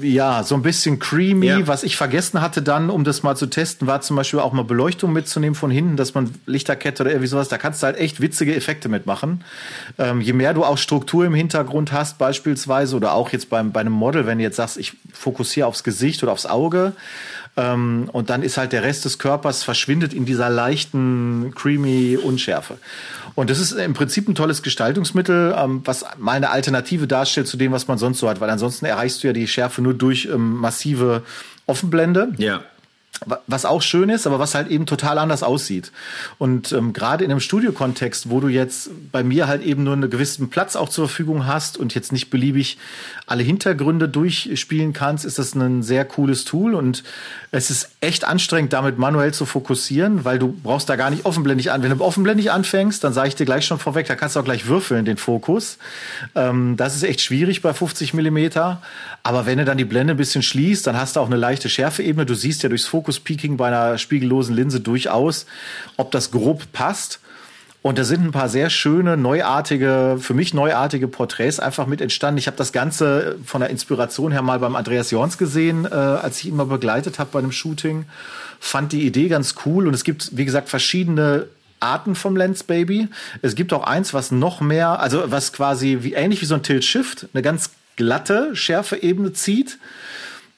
[0.01, 1.47] ja, so ein bisschen creamy.
[1.47, 1.67] Ja.
[1.67, 4.63] Was ich vergessen hatte dann, um das mal zu testen, war zum Beispiel auch mal
[4.63, 8.21] Beleuchtung mitzunehmen von hinten, dass man Lichterkette oder irgendwie sowas, da kannst du halt echt
[8.21, 9.43] witzige Effekte mitmachen.
[9.97, 13.79] Ähm, je mehr du auch Struktur im Hintergrund hast, beispielsweise, oder auch jetzt beim, bei
[13.79, 16.93] einem Model, wenn du jetzt sagst, ich fokussiere aufs Gesicht oder aufs Auge,
[17.57, 22.77] ähm, und dann ist halt der Rest des Körpers verschwindet in dieser leichten, creamy Unschärfe.
[23.33, 27.57] Und das ist im Prinzip ein tolles Gestaltungsmittel, ähm, was mal eine Alternative darstellt zu
[27.57, 30.25] dem, was man sonst so hat, weil ansonsten erreichst du ja die Schärfe nur durch
[30.25, 31.23] ähm, massive
[31.65, 32.33] Offenblende.
[32.37, 32.61] Ja
[33.47, 35.91] was auch schön ist, aber was halt eben total anders aussieht.
[36.37, 40.09] Und ähm, gerade in einem Studiokontext, wo du jetzt bei mir halt eben nur einen
[40.09, 42.77] gewissen Platz auch zur Verfügung hast und jetzt nicht beliebig
[43.25, 47.03] alle Hintergründe durchspielen kannst, ist das ein sehr cooles Tool und
[47.51, 51.71] es ist echt anstrengend, damit manuell zu fokussieren, weil du brauchst da gar nicht offenblendig
[51.71, 51.81] an.
[51.81, 54.45] Wenn du offenblendig anfängst, dann sage ich dir gleich schon vorweg, da kannst du auch
[54.45, 55.77] gleich würfeln, den Fokus.
[56.35, 58.81] Ähm, das ist echt schwierig bei 50 Millimeter.
[59.23, 61.69] Aber wenn du dann die Blende ein bisschen schließt, dann hast du auch eine leichte
[61.69, 62.25] Schärfeebene.
[62.25, 65.45] Du siehst ja durchs Fokus-Peaking bei einer spiegellosen Linse durchaus,
[65.97, 67.19] ob das grob passt.
[67.83, 72.39] Und da sind ein paar sehr schöne, neuartige, für mich neuartige Porträts einfach mit entstanden.
[72.39, 76.39] Ich habe das Ganze von der Inspiration her mal beim Andreas Jorns gesehen, äh, als
[76.39, 78.05] ich ihn mal begleitet habe bei einem Shooting.
[78.59, 81.45] Fand die Idee ganz cool und es gibt, wie gesagt, verschiedene
[81.79, 83.07] Arten vom Lens Baby.
[83.43, 86.63] Es gibt auch eins, was noch mehr, also was quasi wie ähnlich wie so ein
[86.63, 89.77] Tilt Shift, eine ganz glatte Schärfeebene zieht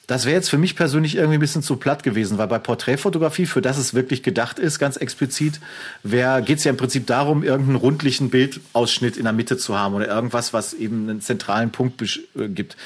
[0.08, 3.46] das wäre jetzt für mich persönlich irgendwie ein bisschen zu platt gewesen, weil bei Porträtfotografie,
[3.46, 5.60] für das es wirklich gedacht ist, ganz explizit,
[6.04, 10.08] geht es ja im Prinzip darum, irgendeinen rundlichen Bildausschnitt in der Mitte zu haben oder
[10.08, 12.02] irgendwas, was eben einen zentralen Punkt
[12.36, 12.78] äh, gibt.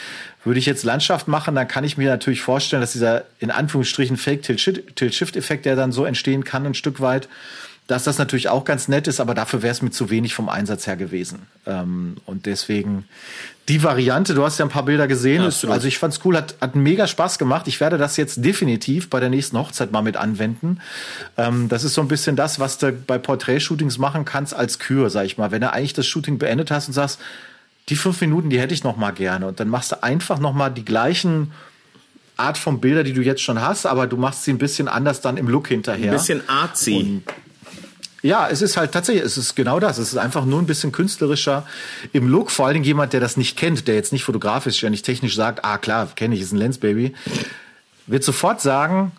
[0.43, 4.17] Würde ich jetzt Landschaft machen, dann kann ich mir natürlich vorstellen, dass dieser in Anführungsstrichen
[4.17, 7.29] Fake-Tilt-Shift-Effekt, der dann so entstehen kann, ein Stück weit,
[7.88, 10.50] dass das natürlich auch ganz nett ist, aber dafür wäre es mir zu wenig vom
[10.50, 11.39] Einsatz her gewesen.
[11.65, 13.06] Ähm, und deswegen
[13.67, 16.56] die Variante, du hast ja ein paar Bilder gesehen, ist, also ich fand's cool, hat,
[16.62, 17.67] hat mega Spaß gemacht.
[17.67, 20.80] Ich werde das jetzt definitiv bei der nächsten Hochzeit mal mit anwenden.
[21.38, 25.10] Ähm, das ist so ein bisschen das, was du bei Porträtshootings machen kannst als Kür,
[25.10, 25.52] sag ich mal.
[25.52, 27.20] Wenn du eigentlich das Shooting beendet hast und sagst,
[27.89, 29.48] die fünf Minuten, die hätte ich noch mal gerne.
[29.48, 31.52] Und dann machst du einfach noch mal die gleichen
[32.38, 35.22] Art von Bilder, die du jetzt schon hast, aber du machst sie ein bisschen anders
[35.22, 36.12] dann im Look hinterher.
[36.12, 36.94] Ein bisschen artsy.
[36.96, 37.24] Und
[38.23, 39.97] ja, es ist halt tatsächlich, es ist genau das.
[39.97, 41.65] Es ist einfach nur ein bisschen künstlerischer
[42.13, 42.51] im Look.
[42.51, 45.36] Vor allen Dingen jemand, der das nicht kennt, der jetzt nicht fotografisch, ja nicht technisch
[45.36, 47.13] sagt, ah klar, kenne ich, ist ein Lensbaby,
[48.07, 49.12] wird sofort sagen,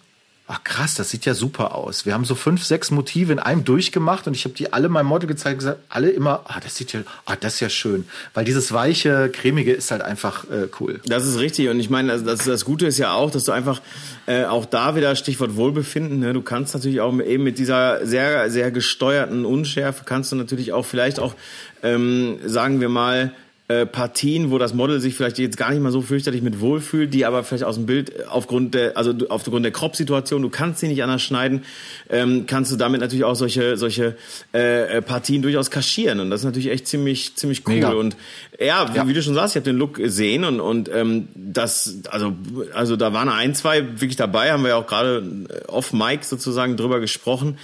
[0.53, 2.05] ach krass, das sieht ja super aus.
[2.05, 5.07] Wir haben so fünf, sechs Motive in einem durchgemacht und ich habe die alle meinem
[5.07, 8.05] Model gezeigt und gesagt, alle immer, ah, das sieht ja, ah, das ist ja schön.
[8.35, 11.01] Weil dieses weiche, cremige ist halt einfach äh, cool.
[11.07, 13.53] Das ist richtig und ich meine, das, das, das Gute ist ja auch, dass du
[13.53, 13.81] einfach
[14.27, 16.35] äh, auch da wieder Stichwort Wohlbefinden, ne?
[16.35, 20.85] du kannst natürlich auch eben mit dieser sehr, sehr gesteuerten Unschärfe kannst du natürlich auch
[20.85, 21.35] vielleicht auch,
[21.83, 23.33] ähm, sagen wir mal,
[23.73, 27.15] äh, Partien, wo das Model sich vielleicht jetzt gar nicht mal so fürchterlich mit wohlfühlt,
[27.15, 30.89] die aber vielleicht aus dem Bild aufgrund der, also aufgrund der Crop-Situation, du kannst sie
[30.89, 31.65] nicht anders schneiden,
[32.11, 34.17] ähm, kannst du damit natürlich auch solche solche
[34.53, 37.93] äh, Partien durchaus kaschieren und das ist natürlich echt ziemlich ziemlich cool Mega.
[37.93, 38.17] und
[38.61, 39.09] ja, wie, ja.
[39.09, 42.35] wie du schon sagst, ich habe den Look gesehen und und ähm, das also
[42.75, 45.25] also da waren ein zwei wirklich dabei, haben wir ja auch gerade
[45.69, 47.59] off Mic sozusagen drüber gesprochen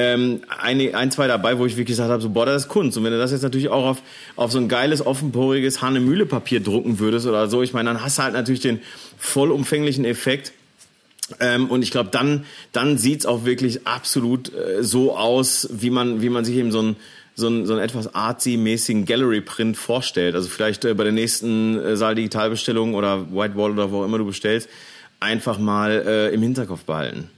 [0.00, 2.96] ähm, ein, ein, zwei dabei, wo ich wirklich gesagt habe, so, boah, das ist Kunst.
[2.96, 4.02] Und wenn du das jetzt natürlich auch auf,
[4.36, 8.22] auf so ein geiles, offenporiges Hahnemühle-Papier drucken würdest oder so, ich meine, dann hast du
[8.22, 8.80] halt natürlich den
[9.18, 10.52] vollumfänglichen Effekt.
[11.38, 16.22] Ähm, und ich glaube, dann, dann sieht's auch wirklich absolut äh, so aus, wie man,
[16.22, 16.96] wie man sich eben so ein
[17.36, 20.34] so einen, so einen etwas artsy-mäßigen Gallery-Print vorstellt.
[20.34, 24.26] Also vielleicht äh, bei der nächsten äh, Saal-Digitalbestellung oder Whitewall oder wo auch immer du
[24.26, 24.68] bestellst,
[25.20, 27.30] einfach mal äh, im Hinterkopf behalten.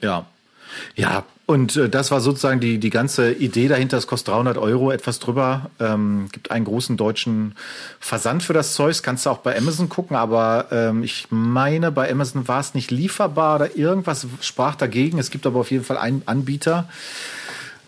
[0.00, 0.26] Ja,
[0.94, 3.98] ja, und äh, das war sozusagen die, die ganze Idee dahinter.
[3.98, 5.70] Es kostet 300 Euro, etwas drüber.
[5.78, 7.54] Ähm, gibt einen großen deutschen
[8.00, 9.02] Versand für das Zeug.
[9.02, 12.90] Kannst du auch bei Amazon gucken, aber ähm, ich meine, bei Amazon war es nicht
[12.90, 15.18] lieferbar oder irgendwas sprach dagegen.
[15.18, 16.88] Es gibt aber auf jeden Fall einen Anbieter,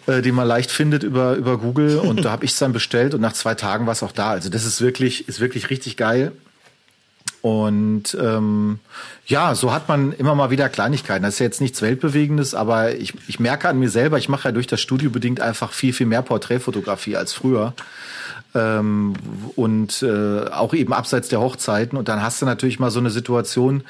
[0.07, 1.99] äh, den man leicht findet über, über Google.
[1.99, 4.31] Und da habe ich es dann bestellt und nach zwei Tagen war es auch da.
[4.31, 6.33] Also das ist wirklich, ist wirklich richtig geil.
[7.47, 8.81] Und ähm,
[9.25, 11.23] ja, so hat man immer mal wieder Kleinigkeiten.
[11.23, 14.49] Das ist ja jetzt nichts Weltbewegendes, aber ich, ich merke an mir selber, ich mache
[14.49, 17.73] ja durch das Studio bedingt einfach viel, viel mehr Porträtfotografie als früher.
[18.53, 19.13] Ähm,
[19.55, 21.97] und äh, auch eben abseits der Hochzeiten.
[21.97, 23.85] Und dann hast du natürlich mal so eine Situation,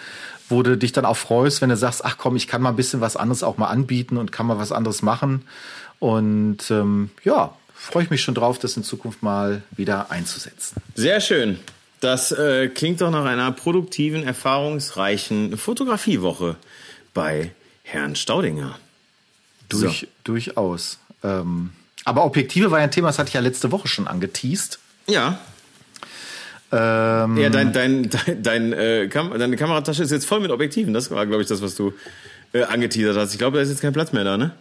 [0.50, 2.76] wo du dich dann auch freust, wenn du sagst, ach komm, ich kann mal ein
[2.76, 5.46] bisschen was anderes auch mal anbieten und kann mal was anderes machen.
[5.98, 10.76] Und ähm, ja, freue ich mich schon drauf, das in Zukunft mal wieder einzusetzen.
[10.94, 11.58] Sehr schön.
[12.00, 16.56] Das äh, klingt doch nach einer produktiven, erfahrungsreichen Fotografiewoche
[17.14, 18.78] bei Herrn Staudinger.
[19.68, 20.06] Durch, so.
[20.24, 20.98] Durchaus.
[21.24, 21.70] Ähm,
[22.04, 24.78] aber Objektive war ja ein Thema, das hatte ich ja letzte Woche schon angeteased.
[25.08, 25.40] Ja.
[26.72, 30.92] Ähm, ja, dein, dein, dein, dein äh, Kam deine Kameratasche ist jetzt voll mit Objektiven.
[30.92, 31.94] Das war, glaube ich, das, was du
[32.52, 33.32] äh, angeteasert hast.
[33.32, 34.52] Ich glaube, da ist jetzt kein Platz mehr da, ne?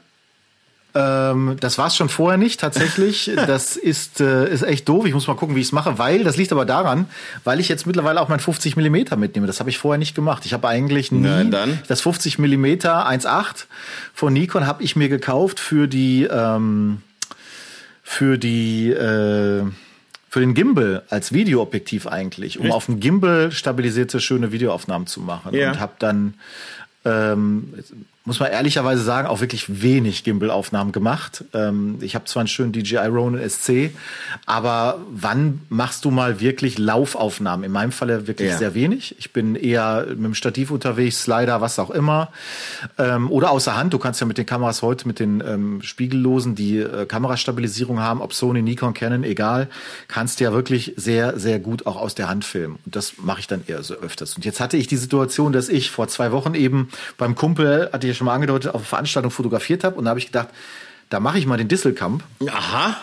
[0.95, 3.29] Ähm, das war es schon vorher nicht, tatsächlich.
[3.35, 5.05] das ist, äh, ist echt doof.
[5.05, 7.07] Ich muss mal gucken, wie ich es mache, weil, das liegt aber daran,
[7.43, 9.45] weil ich jetzt mittlerweile auch mein 50 Millimeter mitnehme.
[9.45, 10.45] Das habe ich vorher nicht gemacht.
[10.45, 11.51] Ich habe eigentlich nie
[11.87, 13.65] das 50 Millimeter 1.8
[14.13, 17.01] von Nikon habe ich mir gekauft für die, ähm,
[18.01, 19.63] für die, äh,
[20.29, 22.75] für den Gimbal als Videoobjektiv eigentlich, um Echt?
[22.75, 25.53] auf dem Gimbal stabilisierte schöne Videoaufnahmen zu machen.
[25.53, 25.71] Ja.
[25.71, 26.35] Und habe dann
[27.03, 27.73] ähm,
[28.25, 31.43] muss man ehrlicherweise sagen, auch wirklich wenig Gimbal-Aufnahmen gemacht.
[31.53, 33.91] Ähm, ich habe zwar einen schönen DJI Ronin SC,
[34.47, 37.63] aber wann machst du mal wirklich Laufaufnahmen?
[37.63, 38.57] In meinem Falle wirklich ja.
[38.57, 39.15] sehr wenig.
[39.19, 42.31] Ich bin eher mit dem Stativ unterwegs, Slider, was auch immer.
[42.97, 43.93] Ähm, oder außer Hand.
[43.93, 48.21] Du kannst ja mit den Kameras heute, mit den ähm, Spiegellosen, die äh, Kamerastabilisierung haben,
[48.21, 49.67] ob Sony, Nikon, Canon, egal,
[50.07, 52.79] kannst du ja wirklich sehr, sehr gut auch aus der Hand filmen.
[52.85, 54.35] Und das mache ich dann eher so öfters.
[54.35, 58.07] Und jetzt hatte ich die Situation, dass ich vor zwei Wochen eben beim Kumpel hatte
[58.07, 59.95] ich schon mal angedeutet, auf Veranstaltung fotografiert habe.
[59.97, 60.49] Und da habe ich gedacht,
[61.09, 62.23] da mache ich mal den Disselkamp.
[62.47, 62.97] Aha.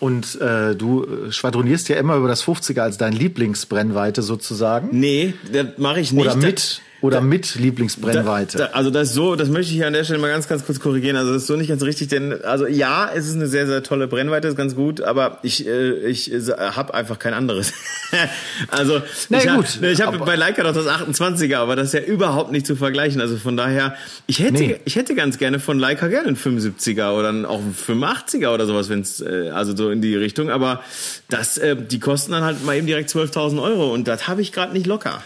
[0.00, 4.88] Und äh, du schwadronierst ja immer über das 50er als dein Lieblingsbrennweite sozusagen.
[4.92, 6.26] Nee, das mache ich nicht.
[6.26, 6.82] Oder mit.
[7.04, 8.56] Oder da, mit Lieblingsbrennweite.
[8.56, 10.48] Da, da, also das ist so, das möchte ich hier an der Stelle mal ganz,
[10.48, 11.16] ganz kurz korrigieren.
[11.16, 13.82] Also das ist so nicht ganz richtig, denn also ja, es ist eine sehr, sehr
[13.82, 17.74] tolle Brennweite, ist ganz gut, aber ich, äh, ich äh, habe einfach kein anderes.
[18.68, 22.00] also Na, ich gut, habe hab bei Leica doch das 28er, aber das ist ja
[22.00, 23.20] überhaupt nicht zu vergleichen.
[23.20, 24.80] Also von daher, ich hätte, nee.
[24.86, 28.88] ich hätte ganz gerne von Leica gerne einen 75er oder auch einen 85er oder sowas,
[28.88, 30.48] wenn es äh, also so in die Richtung.
[30.48, 30.80] Aber
[31.28, 34.52] das, äh, die kosten dann halt mal eben direkt 12.000 Euro und das habe ich
[34.52, 35.22] gerade nicht locker.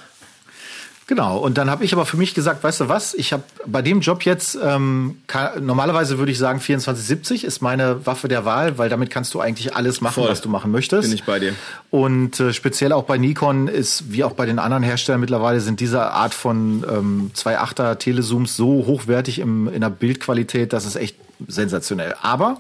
[1.09, 3.81] Genau, und dann habe ich aber für mich gesagt, weißt du was, ich habe bei
[3.81, 8.77] dem Job jetzt, ähm, kann, normalerweise würde ich sagen 2470 ist meine Waffe der Wahl,
[8.77, 10.29] weil damit kannst du eigentlich alles machen, Voll.
[10.29, 11.09] was du machen möchtest.
[11.09, 11.55] Bin ich bei dir.
[11.91, 15.81] Und äh, speziell auch bei Nikon ist, wie auch bei den anderen Herstellern mittlerweile, sind
[15.81, 21.17] diese Art von ähm, 2.8er Telezooms so hochwertig im, in der Bildqualität, das ist echt
[21.47, 22.17] sensationell.
[22.21, 22.59] Aber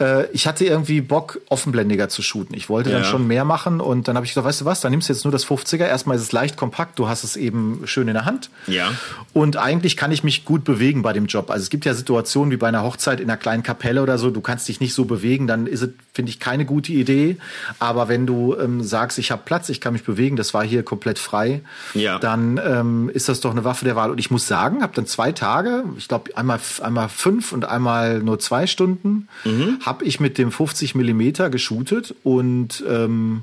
[0.00, 2.56] äh, ich hatte irgendwie Bock, offenblendiger zu shooten.
[2.56, 2.96] Ich wollte ja.
[2.96, 5.12] dann schon mehr machen und dann habe ich gesagt, weißt du was, dann nimmst du
[5.12, 5.86] jetzt nur das 50er.
[5.86, 8.50] Erstmal ist es leicht kompakt, du hast es eben schön in der Hand.
[8.66, 8.90] Ja.
[9.32, 11.50] Und eigentlich kann ich mich gut bewegen bei dem Job.
[11.50, 14.30] Also es gibt ja Situationen wie bei einer Hochzeit in einer kleinen Kapelle oder so,
[14.30, 17.36] du kannst dich nicht so bewegen, dann ist es, finde ich, keine gute Idee.
[17.78, 20.82] Aber wenn du ähm, sagst, ich habe Platz, ich kann mich bewegen, das war hier
[20.82, 21.60] komplett frei,
[21.94, 22.18] ja.
[22.18, 24.10] dann ähm, ist das doch eine Waffe der Wahl.
[24.10, 28.20] Und ich muss sagen, habe dann zwei Tage, ich glaube einmal, einmal fünf und einmal
[28.20, 33.42] nur zwei Stunden, mhm habe ich mit dem 50 Millimeter geshootet und ähm,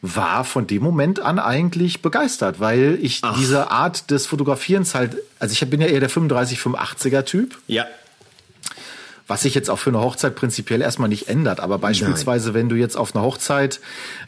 [0.00, 3.36] war von dem Moment an eigentlich begeistert, weil ich Ach.
[3.36, 7.58] diese Art des Fotografierens halt, also ich bin ja eher der 35, 85er Typ.
[7.66, 7.84] Ja.
[9.26, 11.58] Was sich jetzt auch für eine Hochzeit prinzipiell erstmal nicht ändert.
[11.58, 12.54] Aber beispielsweise, Nein.
[12.54, 13.80] wenn du jetzt auf einer Hochzeit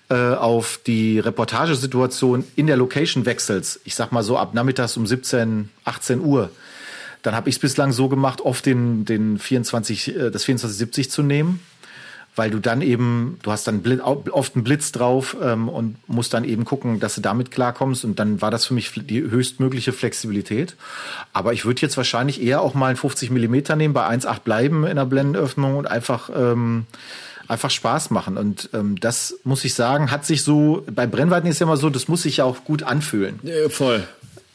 [0.08, 5.06] äh, auf die Reportagesituation in der Location wechselst, ich sag mal so ab nachmittags um
[5.06, 6.50] 17, 18 Uhr,
[7.22, 11.22] dann habe ich es bislang so gemacht, oft den, den 24, äh, das 2470 zu
[11.22, 11.60] nehmen,
[12.36, 16.44] weil du dann eben, du hast dann oft einen Blitz drauf ähm, und musst dann
[16.44, 18.04] eben gucken, dass du damit klarkommst.
[18.04, 20.76] Und dann war das für mich die höchstmögliche Flexibilität.
[21.32, 24.86] Aber ich würde jetzt wahrscheinlich eher auch mal einen 50 Millimeter nehmen, bei 1,8 bleiben
[24.86, 26.86] in der Blendenöffnung und einfach ähm,
[27.50, 28.38] einfach Spaß machen.
[28.38, 31.90] Und ähm, das muss ich sagen, hat sich so, bei Brennweiten ist ja immer so,
[31.90, 33.40] das muss sich ja auch gut anfühlen.
[33.42, 34.06] Ja, voll.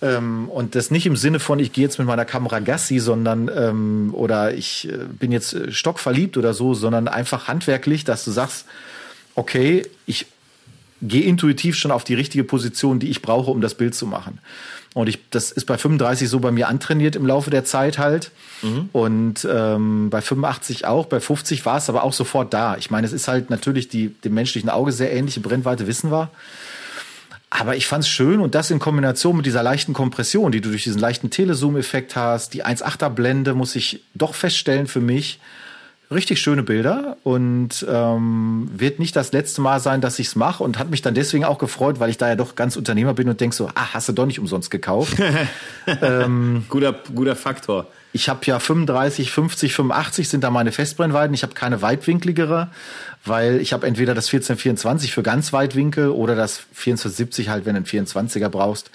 [0.05, 3.49] Ähm, und das nicht im Sinne von, ich gehe jetzt mit meiner Kamera Gassi, sondern
[3.55, 8.29] ähm, oder ich äh, bin jetzt äh, stockverliebt oder so, sondern einfach handwerklich, dass du
[8.29, 8.65] sagst,
[9.33, 10.27] okay, ich
[11.01, 14.39] gehe intuitiv schon auf die richtige Position, die ich brauche, um das Bild zu machen.
[14.93, 18.31] Und ich, das ist bei 35 so bei mir antrainiert im Laufe der Zeit halt.
[18.61, 18.89] Mhm.
[18.93, 22.77] Und ähm, bei 85 auch, bei 50 war es aber auch sofort da.
[22.77, 26.29] Ich meine, es ist halt natürlich die, dem menschlichen Auge sehr ähnliche Brennweite, wissen wir.
[27.49, 30.83] Aber ich fand's schön und das in Kombination mit dieser leichten Kompression, die du durch
[30.83, 35.39] diesen leichten Telezoom-Effekt hast, die 1,8er Blende, muss ich doch feststellen für mich,
[36.11, 40.77] richtig schöne Bilder und ähm, wird nicht das letzte Mal sein, dass ich's mache und
[40.77, 43.39] hat mich dann deswegen auch gefreut, weil ich da ja doch ganz Unternehmer bin und
[43.41, 45.17] denk so, ah, hast du doch nicht umsonst gekauft.
[46.01, 47.87] ähm, guter, guter Faktor.
[48.15, 51.33] Ich habe ja 35, 50, 85 sind da meine Festbrennweiten.
[51.33, 52.69] Ich habe keine weitwinkligere,
[53.25, 57.79] weil ich habe entweder das 1424 für ganz Weitwinkel oder das 2470 halt, wenn du
[57.79, 58.89] einen 24er brauchst.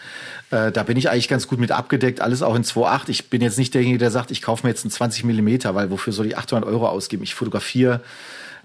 [0.50, 3.10] Äh, da bin ich eigentlich ganz gut mit abgedeckt, alles auch in 2.8.
[3.10, 5.90] Ich bin jetzt nicht derjenige, der sagt, ich kaufe mir jetzt einen 20 Millimeter, weil
[5.90, 7.22] wofür soll ich 800 Euro ausgeben?
[7.22, 8.00] Ich fotografiere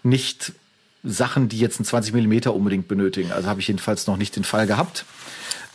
[0.04, 0.54] nicht
[1.04, 3.34] Sachen, die jetzt ein 20 Millimeter unbedingt benötigen.
[3.34, 5.04] Also habe ich jedenfalls noch nicht den Fall gehabt.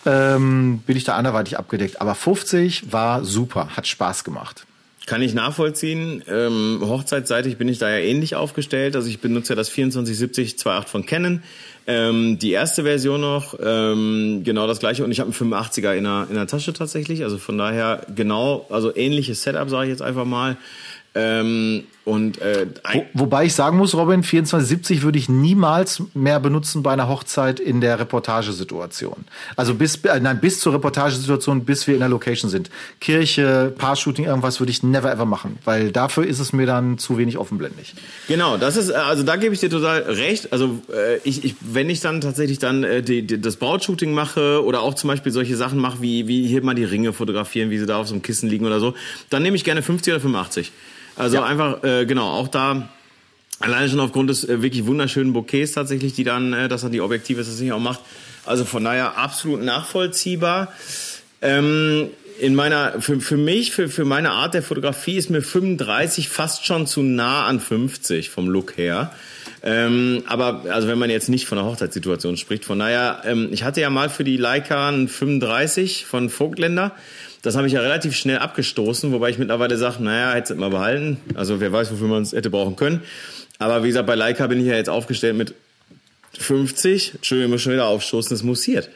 [0.07, 2.01] Ähm, bin ich da anderweitig abgedeckt.
[2.01, 4.65] Aber 50 war super, hat Spaß gemacht.
[5.11, 6.23] Kann ich nachvollziehen.
[6.29, 8.95] Ähm, hochzeitsseitig bin ich da ja ähnlich aufgestellt.
[8.95, 11.43] Also ich benutze ja das 2470 2.8 von Canon.
[11.89, 15.03] Ähm, die erste Version noch, ähm, genau das gleiche.
[15.03, 17.25] Und ich habe einen 85er in der, in der Tasche tatsächlich.
[17.25, 20.57] Also von daher genau, also ähnliches Setup, sage ich jetzt einfach mal.
[21.17, 26.83] Ähm, und äh, Wo, wobei ich sagen muss, Robin, 2470 würde ich niemals mehr benutzen
[26.83, 29.27] bei einer Hochzeit in der Reportagesituation.
[29.55, 32.71] Also bis äh, nein, bis zur Reportagesituation, bis wir in der Location sind.
[33.01, 37.19] Kirche, Paar-Shooting, irgendwas würde ich never ever machen, weil dafür ist es mir dann zu
[37.19, 37.95] wenig offenblendig.
[38.29, 40.55] Genau, das ist also da gebe ich dir total recht.
[40.55, 44.65] Also äh, ich, ich wenn ich dann tatsächlich dann äh, die, die, das Brautshooting mache
[44.65, 47.79] oder auch zum Beispiel solche Sachen mache wie wie hier mal die Ringe fotografieren, wie
[47.79, 48.95] sie da auf so einem Kissen liegen oder so,
[49.29, 50.73] dann nehme ich gerne 50 oder 85.
[51.21, 51.45] Also ja.
[51.45, 52.89] einfach, äh, genau, auch da
[53.61, 57.01] alleine schon aufgrund des äh, wirklich wunderschönen Bouquets tatsächlich, die dann, äh, dass dann die
[57.01, 58.01] Objektive das nicht auch macht.
[58.47, 60.73] Also von daher absolut nachvollziehbar.
[61.43, 62.09] Ähm,
[62.41, 66.65] in meiner, für, für mich, für, für meine Art der Fotografie ist mir 35 fast
[66.65, 69.13] schon zu nah an 50 vom Look her.
[69.63, 73.63] Ähm, aber also wenn man jetzt nicht von der Hochzeitssituation spricht, von daher, ähm, ich
[73.63, 76.93] hatte ja mal für die Leica einen 35 von Vogtländer.
[77.43, 80.71] Das habe ich ja relativ schnell abgestoßen, wobei ich mittlerweile sage, naja, hätte es mal
[80.71, 81.19] behalten.
[81.35, 83.03] Also wer weiß, wofür man es hätte brauchen können.
[83.59, 85.55] Aber wie gesagt, bei Leica bin ich ja jetzt aufgestellt mit
[86.39, 87.15] 50.
[87.17, 88.91] Entschuldigung, ich muss schon wieder aufstoßen, das mussiert.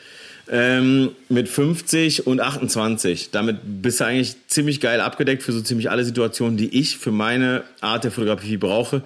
[0.51, 3.31] Ähm, mit 50 und 28.
[3.31, 7.13] Damit bist du eigentlich ziemlich geil abgedeckt für so ziemlich alle Situationen, die ich für
[7.13, 9.03] meine Art der Fotografie brauche.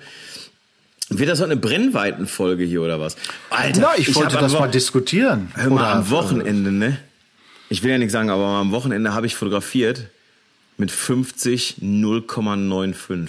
[1.10, 3.16] Wird das so eine Brennweitenfolge hier oder was?
[3.50, 5.50] Alter, Na, ich, ich wollte das mal diskutieren.
[5.54, 6.98] Hör mal, am Wochenende, ne?
[7.68, 10.08] Ich will ja nichts sagen, aber am Wochenende habe ich fotografiert
[10.76, 13.28] mit 50 0,95.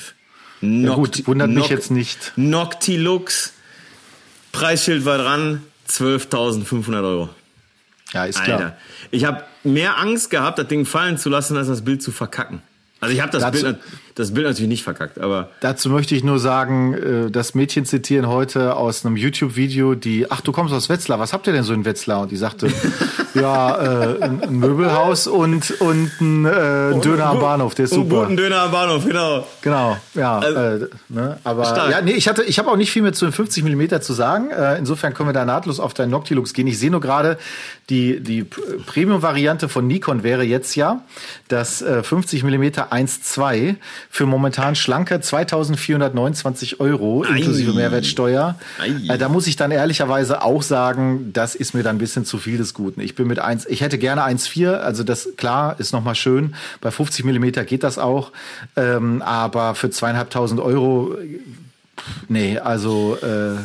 [0.62, 2.34] Ja gut, wundert mich jetzt nicht.
[2.36, 3.54] Noctilux,
[4.52, 7.30] Preisschild war dran, 12.500 Euro.
[8.13, 8.60] Ja, ist klar.
[8.60, 8.78] Alter,
[9.12, 12.62] ich habe mehr Angst gehabt, das Ding fallen zu lassen, als das Bild zu verkacken.
[12.99, 13.78] Also ich habe das Bild,
[14.19, 15.49] das Bild natürlich nicht verkackt, aber.
[15.62, 20.41] Dazu möchte ich nur sagen, äh, das Mädchen zitieren heute aus einem YouTube-Video, die, ach,
[20.41, 22.21] du kommst aus Wetzlar, was habt ihr denn so in Wetzlar?
[22.21, 22.67] Und die sagte,
[23.34, 28.17] ja, äh, ein, Möbelhaus und, und ein äh, Döner am Bahnhof, der ist super.
[28.17, 29.47] Einen guten Döner am Bahnhof, genau.
[29.62, 30.39] Genau, ja.
[30.39, 31.91] Also, äh, ne, aber stark.
[31.91, 34.12] ja, nee, ich hatte, ich habe auch nicht viel mehr zu den 50 Millimeter zu
[34.12, 34.49] sagen.
[34.49, 36.67] Äh, insofern können wir da nahtlos auf deinen Noctilux gehen.
[36.67, 37.38] Ich sehe nur gerade,
[37.89, 41.03] die, die Premium-Variante von Nikon wäre jetzt ja
[41.47, 43.77] das äh, 50 Millimeter 1.2
[44.12, 47.38] für momentan schlanke 2429 Euro Ei.
[47.38, 48.56] inklusive Mehrwertsteuer.
[49.08, 52.39] Äh, da muss ich dann ehrlicherweise auch sagen, das ist mir dann ein bisschen zu
[52.39, 53.02] viel des Guten.
[53.02, 56.56] Ich bin mit eins, ich hätte gerne 1,4, also das klar ist nochmal schön.
[56.82, 58.32] Bei 50 Millimeter geht das auch,
[58.76, 61.15] ähm, aber für zweieinhalbtausend Euro,
[62.28, 63.58] nee, also äh,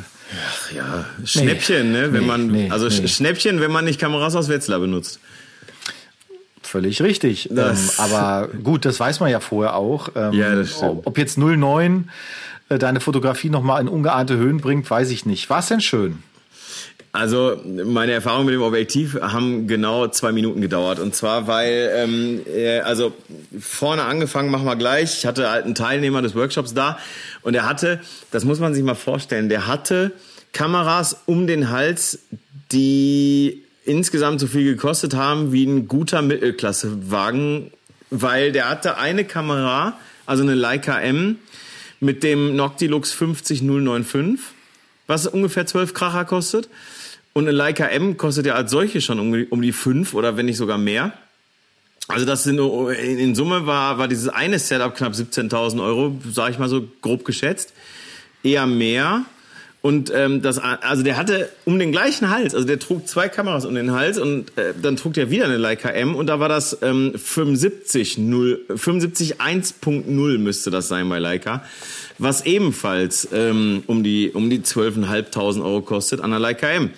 [0.49, 2.13] Ach ja, Schnäppchen, nee, ne?
[2.13, 5.21] Wenn nee, man, nee, also Schnäppchen, wenn man nicht Kameras aus Wetzlar benutzt.
[6.75, 7.51] Völlig richtig.
[7.53, 10.09] Ähm, aber gut, das weiß man ja vorher auch.
[10.17, 11.03] Ähm, ja, das stimmt.
[11.05, 12.11] Ob jetzt 09
[12.69, 15.49] äh, deine Fotografie nochmal in ungeahnte Höhen bringt, weiß ich nicht.
[15.49, 16.25] War es denn schön?
[17.13, 20.99] Also meine Erfahrungen mit dem Objektiv haben genau zwei Minuten gedauert.
[20.99, 23.13] Und zwar, weil, ähm, äh, also
[23.61, 25.19] vorne angefangen machen wir gleich.
[25.19, 26.99] Ich hatte halt einen Teilnehmer des Workshops da
[27.43, 28.01] und er hatte,
[28.33, 30.11] das muss man sich mal vorstellen, der hatte
[30.53, 32.19] Kameras um den Hals,
[32.73, 37.71] die insgesamt so viel gekostet haben wie ein guter Mittelklassewagen,
[38.11, 41.39] weil der hatte eine Kamera, also eine Leica M
[42.01, 44.41] mit dem Noctilux 50095,
[45.07, 46.69] was ungefähr 12 Kracher kostet.
[47.33, 50.47] Und eine Leica M kostet ja als solche schon um, um die 5 oder wenn
[50.47, 51.13] nicht sogar mehr.
[52.07, 56.59] Also das sind in Summe war war dieses eine Setup knapp 17.000 Euro, sage ich
[56.59, 57.73] mal so grob geschätzt,
[58.43, 59.25] eher mehr.
[59.85, 63.67] Und ähm, das, also der hatte um den gleichen Hals, also der trug zwei Kameras
[63.67, 66.49] um den Hals und äh, dann trug der wieder eine Leica M und da war
[66.49, 71.65] das ähm, 75 0, 75 1.0 müsste das sein bei Leica,
[72.17, 76.89] was ebenfalls ähm, um die um die 12.500 Euro kostet an der Leica M.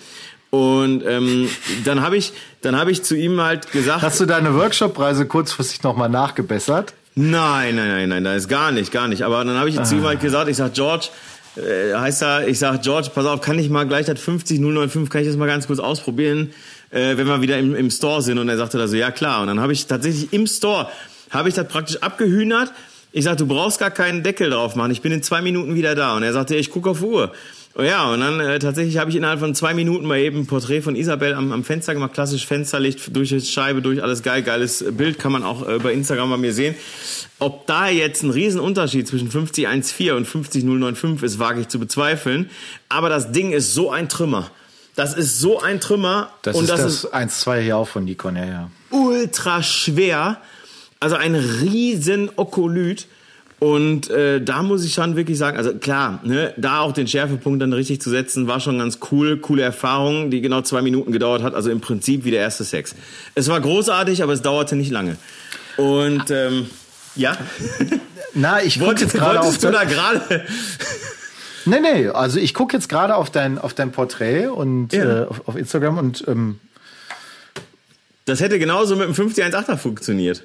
[0.49, 1.49] Und ähm,
[1.83, 5.83] dann habe ich dann habe ich zu ihm halt gesagt, hast du deine Workshop-Preise kurzfristig
[5.83, 6.93] nochmal nachgebessert?
[7.15, 9.23] Nein, nein, nein, nein, das ist gar nicht, gar nicht.
[9.23, 9.83] Aber dann habe ich ah.
[9.83, 11.09] zu ihm halt gesagt, ich sag George
[11.57, 15.21] äh, heißt da, ich sag George, pass auf, kann ich mal gleich das 50095, kann
[15.21, 16.51] ich das mal ganz kurz ausprobieren,
[16.91, 18.37] äh, wenn wir wieder im, im Store sind?
[18.37, 19.41] Und er sagte da so, ja klar.
[19.41, 20.89] Und dann habe ich tatsächlich im Store,
[21.29, 22.71] habe ich das praktisch abgehühnert,
[23.11, 24.91] Ich sag, du brauchst gar keinen Deckel drauf machen.
[24.91, 26.15] Ich bin in zwei Minuten wieder da.
[26.15, 27.31] Und er sagte, ich gucke auf Uhr.
[27.79, 30.45] Oh ja, und dann äh, tatsächlich habe ich innerhalb von zwei Minuten mal eben ein
[30.47, 34.41] Porträt von Isabel am, am Fenster gemacht, klassisch Fensterlicht durch die Scheibe, durch alles geil,
[34.41, 36.73] geiles Bild, kann man auch äh, bei Instagram bei mir sehen.
[37.37, 42.49] Ob da jetzt ein Riesenunterschied zwischen 50114 und 50095 ist, wage ich zu bezweifeln.
[42.89, 44.49] Aber das Ding ist so ein Trümmer.
[44.95, 46.31] Das ist so ein Trümmer.
[46.41, 48.71] Das und ist das, das 1.2 hier auch von Nikon, ja, ja.
[48.89, 50.41] ultra schwer.
[50.99, 53.05] Also ein riesen Okolyt.
[53.59, 57.59] Und äh, da muss ich schon wirklich sagen, also klar, ne, da auch den Schärfepunkt
[57.59, 61.41] dann richtig zu setzen, war schon ganz cool, coole Erfahrung, die genau zwei Minuten gedauert
[61.41, 62.93] hat, also im Prinzip wie der erste Sex.
[63.33, 65.17] Es war großartig, aber es dauerte nicht lange.
[65.77, 66.67] Und ähm,
[67.15, 67.35] ja,
[68.35, 70.45] Na, ich gucke jetzt gerade auf du da gerade?
[71.65, 75.23] Nee, nee, also ich gucke jetzt gerade auf dein, auf dein Porträt und Ja.
[75.23, 76.59] äh, auf, auf Instagram und ähm,
[78.23, 80.43] Das hätte genauso mit dem 518er funktioniert.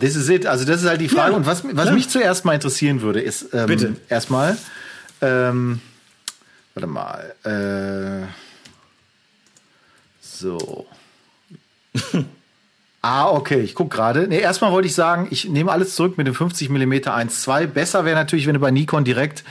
[0.00, 0.46] This is it.
[0.46, 1.32] Also das ist halt die Frage.
[1.32, 1.92] Ja, und was, was klar.
[1.92, 3.96] mich zuerst mal interessieren würde, ist ähm, Bitte.
[4.08, 4.56] erstmal,
[5.20, 5.80] ähm,
[6.74, 8.26] warte mal, äh,
[10.20, 10.86] so.
[13.02, 14.26] Ah, okay, ich guck gerade.
[14.26, 17.68] Nee, erstmal wollte ich sagen, ich nehme alles zurück mit dem 50 mm 1.2.
[17.68, 19.44] Besser wäre natürlich, wenn du bei Nikon direkt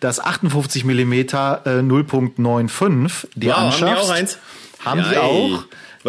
[0.00, 4.04] das 58 mm äh, 0.95 dir Wow, haben die anschaffst.
[4.04, 4.38] auch eins?
[4.84, 5.58] Haben die Ja, ey.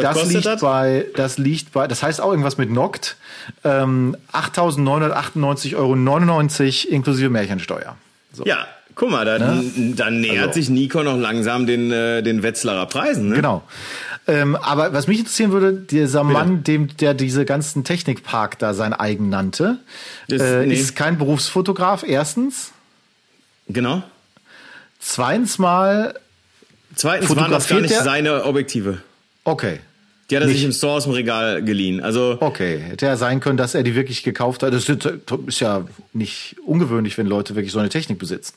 [0.03, 0.61] Was das liegt das?
[0.61, 3.17] bei, das liegt bei, das heißt auch irgendwas mit Noct.
[3.63, 5.93] Ähm, 8.998,99 Euro
[6.95, 7.95] inklusive Märchensteuer.
[8.33, 8.45] So.
[8.45, 10.59] Ja, guck mal, dann, dann nähert Also.
[10.59, 13.29] sich Nikon noch langsam den, äh, den Wetzlarer Preisen.
[13.29, 13.35] Ne?
[13.35, 13.63] Genau.
[14.27, 18.93] Ähm, aber was mich interessieren würde, dieser Mann, dem der diese ganzen Technikpark da sein
[18.93, 19.79] eigen nannte,
[20.27, 20.75] Das- äh, nee.
[20.75, 22.71] ist kein Berufsfotograf, erstens.
[23.67, 24.03] Genau.
[24.99, 26.13] Zweitens mal,
[26.95, 28.03] Zweitens waren das gar nicht der?
[28.03, 28.99] seine Objektive.
[29.45, 29.79] okay.
[30.29, 30.57] Die hat er Nicht.
[30.57, 32.01] sich im Store aus dem Regal geliehen.
[32.01, 34.73] Also Okay, hätte ja sein können, dass er die wirklich gekauft hat.
[34.73, 38.53] Das ist ja nicht ungewöhnlich, wenn Leute wirklich so eine Technik besitzen.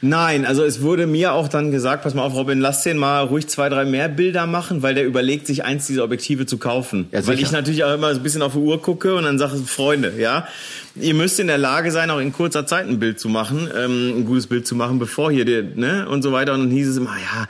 [0.00, 3.20] nein, also es wurde mir auch dann gesagt, pass mal auf, Robin, lass den mal
[3.22, 7.06] ruhig zwei, drei mehr Bilder machen, weil der überlegt, sich eins dieser Objektive zu kaufen.
[7.12, 9.38] Ja, weil ich natürlich auch immer so ein bisschen auf die Uhr gucke und dann
[9.38, 10.48] sage Freunde, ja,
[10.96, 14.18] ihr müsst in der Lage sein, auch in kurzer Zeit ein Bild zu machen, ähm,
[14.18, 16.52] ein gutes Bild zu machen, bevor hier, der, ne, und so weiter.
[16.54, 17.46] Und dann hieß es immer, ja,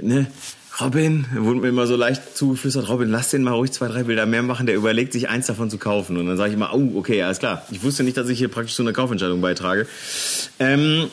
[0.00, 0.26] ne,
[0.80, 4.24] Robin, wurde mir immer so leicht zugeflüstert, Robin, lass den mal ruhig zwei, drei Bilder
[4.24, 6.16] mehr machen, der überlegt sich eins davon zu kaufen.
[6.16, 7.66] Und dann sage ich immer, oh, okay, alles klar.
[7.70, 9.86] Ich wusste nicht, dass ich hier praktisch zu einer Kaufentscheidung beitrage.
[10.58, 11.08] Ähm,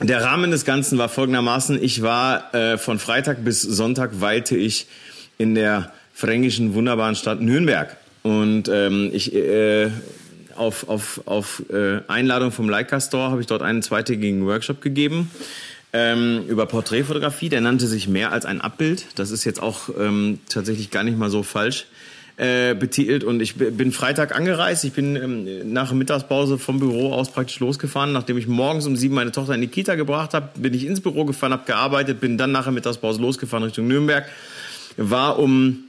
[0.00, 4.86] der Rahmen des Ganzen war folgendermaßen, ich war äh, von Freitag bis Sonntag weilte ich
[5.36, 7.96] in der fränkischen wunderbaren Stadt Nürnberg.
[8.22, 9.90] Und ähm, ich äh,
[10.56, 15.30] auf, auf, auf äh, Einladung vom Leica Store habe ich dort einen zweitägigen Workshop gegeben
[15.94, 17.48] ähm, über Porträtfotografie.
[17.48, 19.06] Der nannte sich mehr als ein Abbild.
[19.14, 21.86] Das ist jetzt auch ähm, tatsächlich gar nicht mal so falsch
[22.36, 23.22] äh, betitelt.
[23.22, 24.84] Und ich bin Freitag angereist.
[24.84, 28.12] Ich bin ähm, nach Mittagspause vom Büro aus praktisch losgefahren.
[28.12, 31.00] Nachdem ich morgens um sieben meine Tochter in die Kita gebracht habe, bin ich ins
[31.00, 34.26] Büro gefahren, habe gearbeitet, bin dann nach der Mittagspause losgefahren Richtung Nürnberg.
[34.96, 35.84] War um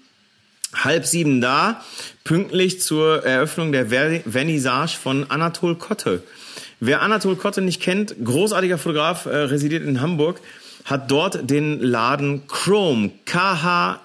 [0.73, 1.83] halb sieben da,
[2.23, 6.21] pünktlich zur Eröffnung der Ver Vernissage von Anatol Kotte.
[6.79, 10.41] Wer Anatol Kotte nicht kennt, großartiger Fotograf, äh, residiert in Hamburg,
[10.83, 14.03] hat dort den Laden Chrome, K-H-R-O-M-E,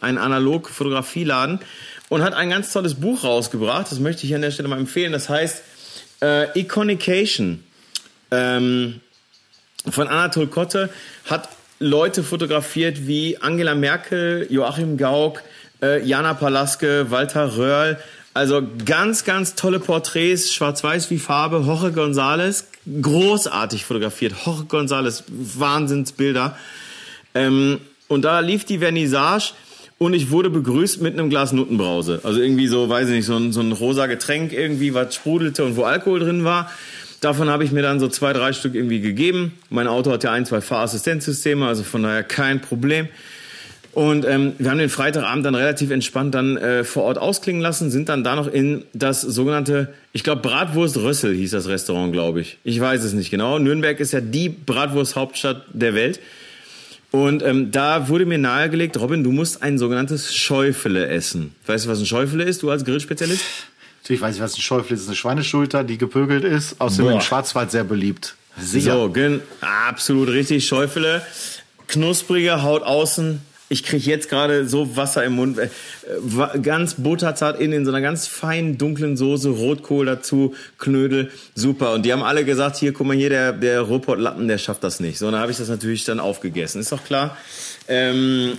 [0.00, 1.60] ein Analog-Fotografieladen,
[2.08, 3.90] und hat ein ganz tolles Buch rausgebracht.
[3.90, 5.12] Das möchte ich an der Stelle mal empfehlen.
[5.12, 5.62] Das heißt
[6.22, 7.64] äh, Iconication.
[8.30, 9.00] Ähm,
[9.88, 10.90] von Anatol Kotte
[11.24, 11.48] hat
[11.78, 15.42] Leute fotografiert wie Angela Merkel, Joachim Gauck,
[15.82, 17.98] äh, Jana Palaske, Walter Röhrl.
[18.32, 21.62] Also ganz, ganz tolle Porträts, schwarz-weiß wie Farbe.
[21.66, 22.64] Jorge González,
[23.02, 24.34] großartig fotografiert.
[24.44, 26.56] Jorge González, Wahnsinnsbilder.
[27.34, 29.52] Ähm, und da lief die Vernissage
[29.98, 32.20] und ich wurde begrüßt mit einem Glas Nuttenbrause.
[32.22, 35.64] Also irgendwie so, weiß ich nicht, so ein, so ein rosa Getränk irgendwie, was sprudelte
[35.64, 36.70] und wo Alkohol drin war.
[37.20, 39.52] Davon habe ich mir dann so zwei, drei Stück irgendwie gegeben.
[39.68, 43.08] Mein Auto hat ja ein, zwei Fahrassistenzsysteme, also von daher kein Problem.
[43.92, 47.90] Und ähm, wir haben den Freitagabend dann relativ entspannt dann äh, vor Ort ausklingen lassen,
[47.90, 52.40] sind dann da noch in das sogenannte, ich glaube Bratwurst Rössel hieß das Restaurant, glaube
[52.40, 52.58] ich.
[52.62, 53.58] Ich weiß es nicht genau.
[53.58, 56.20] Nürnberg ist ja die Bratwurst-Hauptstadt der Welt.
[57.10, 61.56] Und ähm, da wurde mir nahegelegt, Robin, du musst ein sogenanntes Schäufele essen.
[61.66, 63.42] Weißt du, was ein Schäufele ist, du als Grillspezialist?
[64.02, 65.08] Natürlich weiß ich, was ein Schäufel ist.
[65.08, 66.80] Eine Schweineschulter, die gepökelt ist.
[66.80, 68.36] Außerdem im Schwarzwald sehr beliebt.
[68.60, 68.94] Sicher.
[68.94, 70.66] So, gen absolut richtig.
[70.66, 71.22] Schäufele,
[71.88, 73.40] knusprige Haut außen.
[73.72, 75.56] Ich kriege jetzt gerade so Wasser im Mund.
[75.58, 75.68] Äh,
[76.60, 81.92] Ganz butterzart innen in so einer ganz feinen, dunklen Soße, Rotkohl dazu, Knödel, super.
[81.94, 84.98] Und die haben alle gesagt, hier, guck mal hier, der, der Ruhrpott-Lappen, der schafft das
[84.98, 85.18] nicht.
[85.18, 86.80] So, und dann habe ich das natürlich dann aufgegessen.
[86.80, 87.36] Ist doch klar.
[87.86, 88.58] Ähm,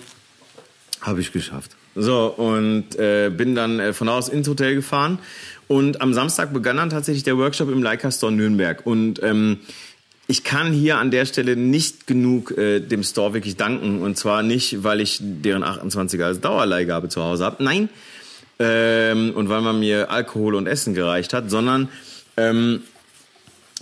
[1.02, 1.72] habe ich geschafft.
[1.94, 5.20] So, und äh, bin dann äh, von da aus ins Hotel gefahren.
[5.68, 8.86] Und am Samstag begann dann tatsächlich der Workshop im Leica Store Nürnberg.
[8.86, 9.60] Und ähm,
[10.32, 14.02] ich kann hier an der Stelle nicht genug äh, dem Store wirklich danken.
[14.02, 17.62] Und zwar nicht, weil ich deren 28er als Dauerleihgabe zu Hause habe.
[17.62, 17.90] Nein.
[18.58, 21.90] Ähm, und weil man mir Alkohol und Essen gereicht hat, sondern
[22.38, 22.82] ähm,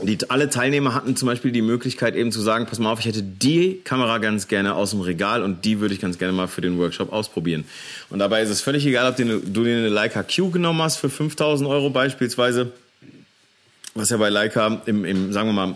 [0.01, 3.05] die, alle Teilnehmer hatten zum Beispiel die Möglichkeit eben zu sagen, pass mal auf, ich
[3.05, 6.47] hätte die Kamera ganz gerne aus dem Regal und die würde ich ganz gerne mal
[6.47, 7.63] für den Workshop ausprobieren.
[8.09, 9.23] Und dabei ist es völlig egal, ob du,
[9.63, 12.71] dir eine Leica Q genommen hast für 5000 Euro beispielsweise,
[13.93, 15.75] was ja bei Leica im, im sagen wir mal,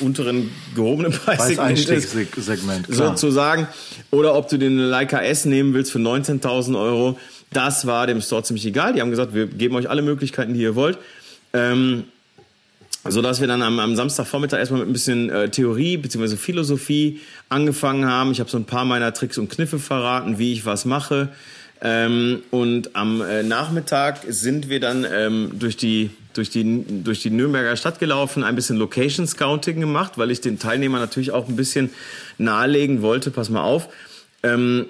[0.00, 2.12] unteren gehobenen Preissegment ist,
[2.88, 3.68] sozusagen.
[4.10, 7.18] Oder ob du eine Leica S nehmen willst für 19.000 Euro.
[7.52, 8.94] Das war dem Store ziemlich egal.
[8.94, 10.98] Die haben gesagt, wir geben euch alle Möglichkeiten, die ihr wollt.
[11.52, 12.04] Ähm,
[13.06, 16.36] so dass wir dann am, am Samstagvormittag erstmal mit ein bisschen äh, Theorie bzw.
[16.36, 18.32] Philosophie angefangen haben.
[18.32, 21.28] Ich habe so ein paar meiner Tricks und Kniffe verraten, wie ich was mache.
[21.82, 27.30] Ähm, und am äh, Nachmittag sind wir dann ähm, durch die durch die durch die
[27.30, 31.56] Nürnberger Stadt gelaufen, ein bisschen Location Scouting gemacht, weil ich den Teilnehmern natürlich auch ein
[31.56, 31.90] bisschen
[32.38, 33.30] nahelegen wollte.
[33.30, 33.88] Pass mal auf.
[34.42, 34.86] Ähm,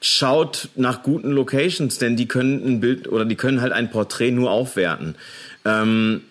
[0.00, 4.30] schaut nach guten Locations, denn die können ein Bild oder die können halt ein Porträt
[4.30, 5.16] nur aufwerten.
[5.64, 6.22] Ähm,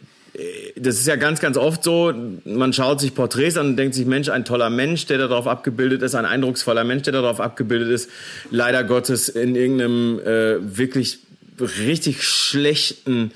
[0.75, 2.13] das ist ja ganz, ganz oft so,
[2.45, 6.03] man schaut sich Porträts an und denkt sich, Mensch, ein toller Mensch, der darauf abgebildet
[6.03, 8.09] ist, ein eindrucksvoller Mensch, der darauf abgebildet ist,
[8.51, 11.19] leider Gottes in irgendeinem äh, wirklich
[11.59, 13.31] richtig schlechten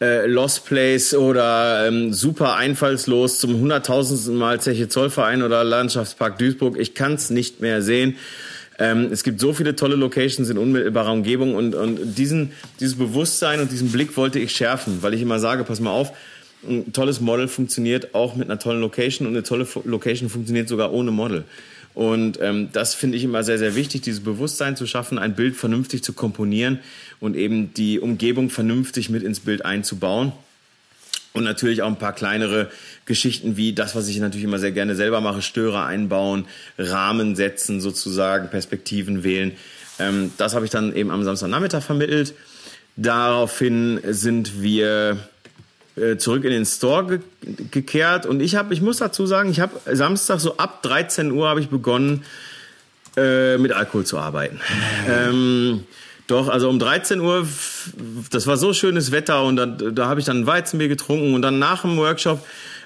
[0.00, 6.78] äh, Lost Place oder ähm, super einfallslos zum hunderttausendsten Mal Zeche Zollverein oder Landschaftspark Duisburg.
[6.78, 8.16] Ich kann es nicht mehr sehen.
[8.78, 13.60] Ähm, es gibt so viele tolle Locations in unmittelbarer Umgebung und, und diesen, dieses Bewusstsein
[13.60, 16.12] und diesen Blick wollte ich schärfen, weil ich immer sage, pass mal auf,
[16.68, 20.92] ein tolles Model funktioniert auch mit einer tollen Location und eine tolle Location funktioniert sogar
[20.92, 21.44] ohne Model.
[21.94, 25.54] Und ähm, das finde ich immer sehr, sehr wichtig, dieses Bewusstsein zu schaffen, ein Bild
[25.56, 26.80] vernünftig zu komponieren
[27.20, 30.32] und eben die Umgebung vernünftig mit ins Bild einzubauen.
[31.32, 32.70] Und natürlich auch ein paar kleinere
[33.06, 36.46] Geschichten wie das, was ich natürlich immer sehr gerne selber mache, Störer einbauen,
[36.78, 39.52] Rahmen setzen sozusagen, Perspektiven wählen.
[39.98, 42.34] Ähm, das habe ich dann eben am Samstagnachmittag vermittelt.
[42.96, 45.18] Daraufhin sind wir
[46.18, 47.20] zurück in den Store ge
[47.70, 51.48] gekehrt und ich habe, ich muss dazu sagen, ich habe Samstag so ab 13 Uhr
[51.48, 52.24] habe ich begonnen
[53.16, 54.60] äh, mit Alkohol zu arbeiten.
[55.08, 55.84] Ähm,
[56.26, 57.46] doch, also um 13 Uhr,
[58.30, 61.58] das war so schönes Wetter und da, da habe ich dann Weizenbier getrunken und dann
[61.58, 62.44] nach dem Workshop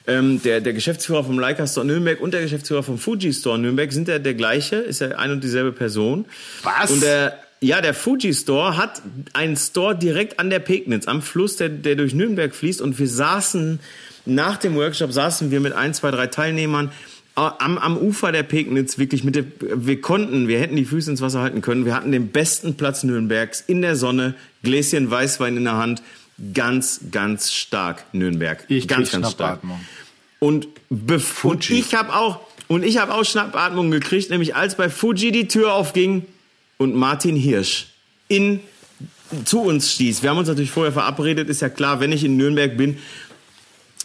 [0.08, 3.92] ähm, der, der Geschäftsführer vom Leica Store Nürnberg und der Geschäftsführer vom Fuji Store Nürnberg
[3.92, 6.24] sind ja der gleiche, ist ja ein und dieselbe Person.
[6.62, 6.90] Was?
[6.90, 9.02] Und der ja, der Fuji Store hat
[9.32, 12.80] einen Store direkt an der Pegnitz, am Fluss, der, der durch Nürnberg fließt.
[12.80, 13.80] Und wir saßen,
[14.26, 16.92] nach dem Workshop saßen wir mit ein, zwei, drei Teilnehmern
[17.34, 21.20] am, am Ufer der Pegnitz wirklich mit der, wir konnten, wir hätten die Füße ins
[21.20, 21.84] Wasser halten können.
[21.84, 24.34] Wir hatten den besten Platz Nürnbergs in der Sonne,
[24.64, 26.02] Gläschen Weißwein in der Hand.
[26.54, 28.64] Ganz, ganz stark Nürnberg.
[28.68, 29.60] Ich ganz, ganz stark.
[30.40, 30.68] Und,
[31.42, 35.48] und ich habe auch, und ich habe auch Schnappatmung gekriegt, nämlich als bei Fuji die
[35.48, 36.26] Tür aufging
[36.78, 37.88] und Martin Hirsch
[38.28, 38.60] in,
[39.44, 40.22] zu uns stieß.
[40.22, 42.96] Wir haben uns natürlich vorher verabredet, ist ja klar, wenn ich in Nürnberg bin,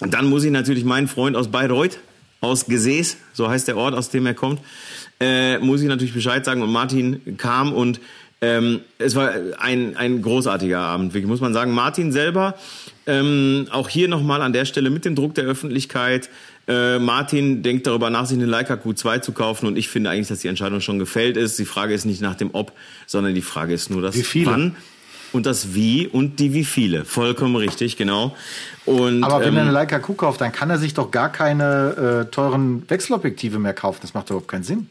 [0.02, 2.00] dann muss ich natürlich meinen Freund aus Bayreuth,
[2.42, 4.60] aus Gesäß, so heißt der Ort, aus dem er kommt,
[5.22, 6.62] äh, muss ich natürlich Bescheid sagen.
[6.62, 8.02] Und Martin kam und
[8.42, 11.72] ähm, es war ein, ein großartiger Abend, wirklich, muss man sagen.
[11.72, 12.56] Martin selber,
[13.08, 16.30] ähm, auch hier nochmal an der Stelle mit dem Druck der Öffentlichkeit,
[16.68, 20.30] äh, Martin denkt darüber nach, sich eine Leica Q2 zu kaufen und ich finde eigentlich,
[20.30, 21.60] dass die Entscheidung schon gefällt ist.
[21.60, 22.72] Die Frage ist nicht nach dem Ob,
[23.06, 24.52] sondern die Frage ist nur das wie viele?
[24.52, 24.76] Wann
[25.34, 27.06] und das Wie und die Wie viele.
[27.06, 28.36] Vollkommen richtig, genau.
[28.86, 31.32] Und, Aber wenn ähm, er eine Leica Q kauft, dann kann er sich doch gar
[31.32, 34.00] keine äh, teuren Wechselobjektive mehr kaufen.
[34.02, 34.90] Das macht doch überhaupt keinen Sinn.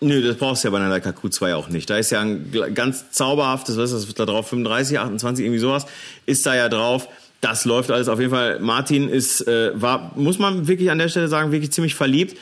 [0.00, 1.90] Nö, das brauchst du ja bei einer Leica Q2 auch nicht.
[1.90, 5.86] Da ist ja ein ganz zauberhaftes, was ist das da drauf, 35, 28, irgendwie sowas,
[6.24, 7.08] ist da ja drauf
[7.40, 8.58] das läuft alles auf jeden Fall.
[8.60, 12.36] Martin ist, äh, war, muss man wirklich an der Stelle sagen, wirklich ziemlich verliebt.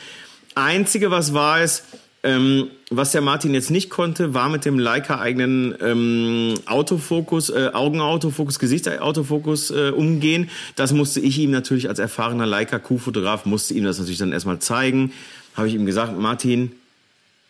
[0.55, 1.83] Einzige, was war, ist,
[2.23, 7.69] ähm, was der Martin jetzt nicht konnte, war mit dem Leica eigenen ähm, Autofokus, äh,
[7.73, 10.49] Augenautofokus, Gesichtsautofokus äh, umgehen.
[10.75, 14.59] Das musste ich ihm natürlich als erfahrener Leica Q-Fotograf, musste ihm das natürlich dann erstmal
[14.59, 15.13] zeigen.
[15.55, 16.71] Habe ich ihm gesagt, Martin,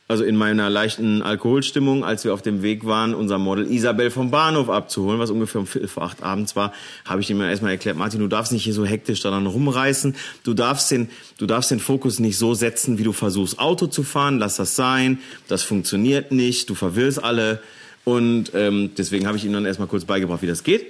[0.08, 4.32] also in meiner leichten Alkoholstimmung, als wir auf dem Weg waren, unser Model Isabel vom
[4.32, 6.72] Bahnhof abzuholen, was ungefähr um Viertel vor acht abends war,
[7.04, 10.16] habe ich ihm erstmal erklärt, Martin, du darfst nicht hier so hektisch daran rumreißen.
[10.44, 14.04] Du darfst den, du darfst den Fokus nicht so setzen, wie du versuchst, Auto zu
[14.04, 14.40] fahren.
[14.40, 15.20] Lass das sein.
[15.50, 16.70] Das funktioniert nicht.
[16.70, 17.60] Du verwirrst alle.
[18.06, 20.86] Und ähm, deswegen habe ich ihm dann erstmal kurz beigebracht, wie das geht.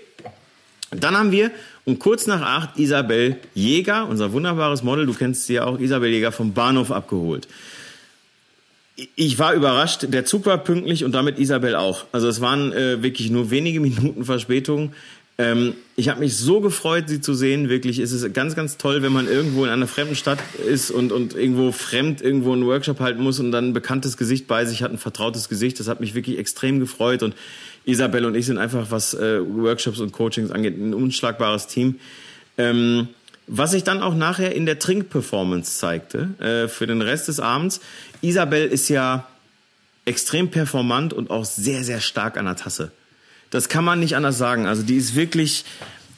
[0.91, 1.51] Dann haben wir
[1.86, 6.11] um kurz nach acht Isabel Jäger, unser wunderbares Model, du kennst sie ja auch, Isabel
[6.11, 7.47] Jäger vom Bahnhof abgeholt.
[9.15, 10.07] Ich war überrascht.
[10.09, 12.05] Der Zug war pünktlich und damit Isabel auch.
[12.11, 14.93] Also es waren äh, wirklich nur wenige Minuten Verspätung.
[15.39, 17.69] Ähm, ich habe mich so gefreut, sie zu sehen.
[17.69, 21.11] Wirklich, es ist ganz, ganz toll, wenn man irgendwo in einer fremden Stadt ist und,
[21.11, 24.81] und irgendwo fremd irgendwo einen Workshop halten muss und dann ein bekanntes Gesicht bei sich
[24.81, 25.79] hat, ein vertrautes Gesicht.
[25.79, 27.21] Das hat mich wirklich extrem gefreut.
[27.21, 27.35] Und
[27.85, 31.99] Isabel und ich sind einfach, was äh, Workshops und Coachings angeht, ein unschlagbares Team.
[32.57, 33.09] Ähm,
[33.47, 37.79] was sich dann auch nachher in der Trinkperformance zeigte, äh, für den Rest des Abends.
[38.21, 39.25] Isabel ist ja
[40.05, 42.91] extrem performant und auch sehr, sehr stark an der Tasse.
[43.49, 44.67] Das kann man nicht anders sagen.
[44.67, 45.63] Also die ist wirklich,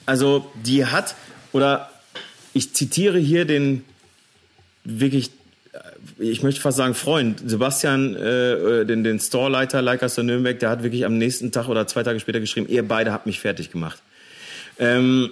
[0.06, 1.16] also die hat,
[1.52, 1.92] oder
[2.54, 3.86] ich zitiere hier den
[4.84, 5.30] wirklich,
[5.72, 5.80] äh,
[6.18, 11.06] ich möchte fast sagen Freund, Sebastian, äh, den, den Storeleiter Leicester Nürnberg, der hat wirklich
[11.06, 14.02] am nächsten Tag oder zwei Tage später geschrieben, ihr beide habt mich fertig gemacht.
[14.80, 15.30] Ähm,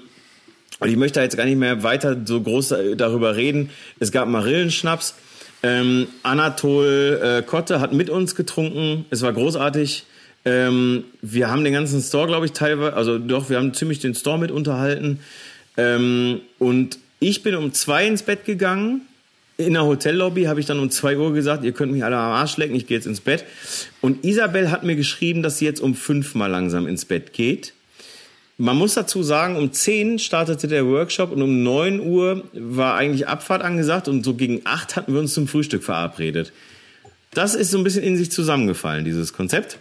[0.80, 3.70] und ich möchte jetzt gar nicht mehr weiter so groß darüber reden.
[4.00, 5.16] Es gab Marillenschnaps.
[5.64, 9.06] Ähm, Anatol äh, Kotte hat mit uns getrunken.
[9.10, 10.06] Es war großartig.
[10.46, 14.14] Ähm, wir haben den ganzen Store, glaube ich, teilweise, also doch, wir haben ziemlich den
[14.14, 15.20] Store mit unterhalten.
[15.78, 19.02] Ähm, und ich bin um zwei ins Bett gegangen.
[19.58, 22.34] In der Hotellobby habe ich dann um zwei Uhr gesagt, ihr könnt mich alle am
[22.34, 23.44] Arsch lecken, ich gehe jetzt ins Bett.
[24.02, 27.74] Und Isabel hat mir geschrieben, dass sie jetzt um fünf mal langsam ins Bett geht.
[28.60, 33.28] Man muss dazu sagen, um zehn startete der Workshop und um neun Uhr war eigentlich
[33.28, 36.52] Abfahrt angesagt und so gegen acht hatten wir uns zum Frühstück verabredet.
[37.32, 39.78] Das ist so ein bisschen in sich zusammengefallen, dieses Konzept.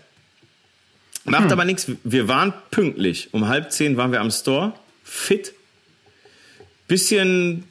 [1.24, 1.52] Macht hm.
[1.52, 1.90] aber nichts.
[2.04, 3.30] Wir waren pünktlich.
[3.32, 4.74] Um halb zehn waren wir am Store.
[5.02, 5.54] Fit.
[6.86, 7.64] Bisschen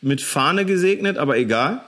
[0.00, 1.82] mit Fahne gesegnet, aber egal.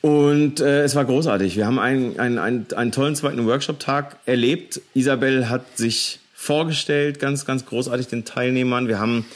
[0.00, 1.56] Und äh, es war großartig.
[1.56, 4.80] Wir haben einen, einen, einen, einen tollen zweiten Workshop-Tag erlebt.
[4.94, 8.88] Isabel hat sich vorgestellt, ganz, ganz großartig den Teilnehmern.
[8.88, 9.26] Wir haben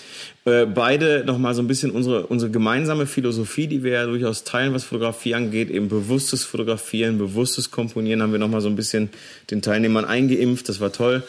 [0.45, 4.75] äh, beide nochmal so ein bisschen unsere, unsere gemeinsame Philosophie, die wir ja durchaus teilen,
[4.75, 9.11] was Fotografie angeht, eben bewusstes Fotografieren, bewusstes Komponieren, haben wir nochmal so ein bisschen
[9.53, 10.69] den Teilnehmern eingeimpft.
[10.69, 11.23] Das war toll.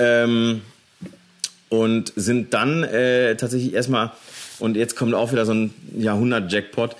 [0.00, 0.62] Ähm,
[1.68, 4.10] und sind dann äh, tatsächlich erstmal,
[4.58, 6.96] und jetzt kommt auch wieder so ein Jahrhundert-Jackpot,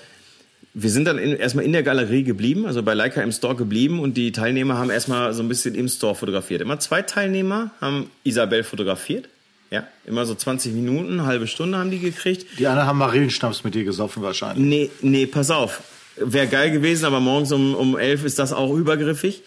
[0.79, 3.99] wir sind dann in, erstmal in der Galerie geblieben, also bei Leica im Store geblieben
[3.99, 6.61] und die Teilnehmer haben erstmal so ein bisschen im Store fotografiert.
[6.61, 9.27] Immer zwei Teilnehmer haben Isabel fotografiert.
[9.71, 12.59] Ja, immer so 20 Minuten, halbe Stunde haben die gekriegt.
[12.59, 14.63] Die anderen haben Marillenschnaps mit dir gesoffen wahrscheinlich.
[14.63, 15.81] Nee, nee, pass auf.
[16.15, 19.41] Wäre geil gewesen, aber morgens um, um 11 ist das auch übergriffig.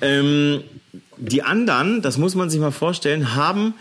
[0.00, 0.64] Ähm,
[1.16, 3.74] die anderen, das muss man sich mal vorstellen, haben,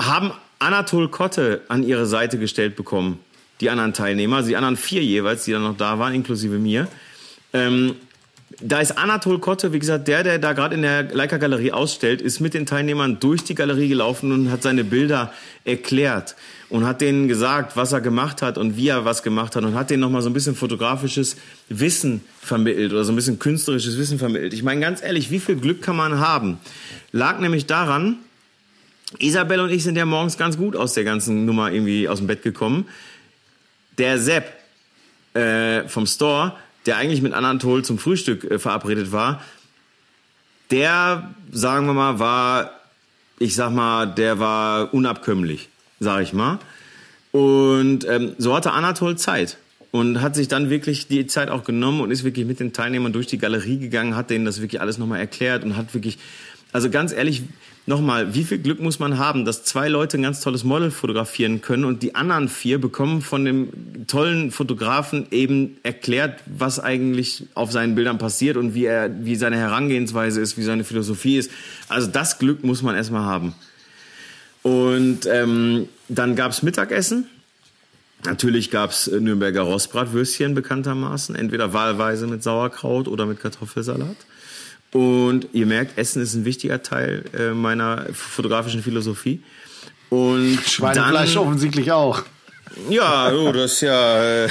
[0.00, 3.20] haben Anatol Kotte an ihre Seite gestellt bekommen
[3.60, 6.88] die anderen Teilnehmer, also die anderen vier jeweils, die dann noch da waren, inklusive mir.
[7.52, 7.96] Ähm,
[8.60, 12.20] da ist Anatol Kotte, wie gesagt, der, der da gerade in der Leica Galerie ausstellt,
[12.20, 15.32] ist mit den Teilnehmern durch die Galerie gelaufen und hat seine Bilder
[15.64, 16.36] erklärt
[16.68, 19.74] und hat denen gesagt, was er gemacht hat und wie er was gemacht hat und
[19.74, 21.36] hat denen nochmal so ein bisschen fotografisches
[21.68, 24.52] Wissen vermittelt oder so ein bisschen künstlerisches Wissen vermittelt.
[24.52, 26.58] Ich meine, ganz ehrlich, wie viel Glück kann man haben?
[27.12, 28.16] Lag nämlich daran,
[29.18, 32.26] Isabel und ich sind ja morgens ganz gut aus der ganzen Nummer irgendwie aus dem
[32.26, 32.86] Bett gekommen
[33.98, 34.52] der Sepp
[35.34, 39.42] äh, vom Store, der eigentlich mit Anatol zum Frühstück äh, verabredet war,
[40.70, 42.70] der, sagen wir mal, war,
[43.38, 45.68] ich sag mal, der war unabkömmlich,
[46.00, 46.58] sag ich mal.
[47.32, 49.58] Und ähm, so hatte Anatol Zeit
[49.90, 53.12] und hat sich dann wirklich die Zeit auch genommen und ist wirklich mit den Teilnehmern
[53.12, 56.18] durch die Galerie gegangen, hat denen das wirklich alles nochmal erklärt und hat wirklich,
[56.72, 57.42] also ganz ehrlich,
[57.86, 61.60] nochmal, wie viel Glück muss man haben, dass zwei Leute ein ganz tolles Model fotografieren
[61.60, 67.72] können und die anderen vier bekommen von dem tollen Fotografen eben erklärt, was eigentlich auf
[67.72, 71.50] seinen Bildern passiert und wie er, wie seine Herangehensweise ist, wie seine Philosophie ist.
[71.88, 73.54] Also das Glück muss man erstmal haben.
[74.62, 77.26] Und ähm, dann gab's Mittagessen.
[78.24, 84.16] Natürlich gab's Nürnberger Rostbratwürstchen bekanntermaßen, entweder wahlweise mit Sauerkraut oder mit Kartoffelsalat.
[84.94, 89.42] Und ihr merkt, Essen ist ein wichtiger Teil äh, meiner fotografischen Philosophie.
[90.08, 92.22] Und Schweinefleisch dann, offensichtlich auch.
[92.88, 94.48] Ja, oh, das ist ja, äh,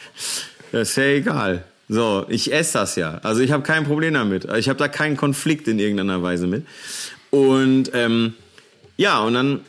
[0.72, 1.64] das ist ja egal.
[1.88, 3.20] So, ich esse das ja.
[3.22, 4.48] Also ich habe kein Problem damit.
[4.56, 6.66] Ich habe da keinen Konflikt in irgendeiner Weise mit.
[7.30, 8.34] Und ähm,
[8.96, 9.60] ja, und dann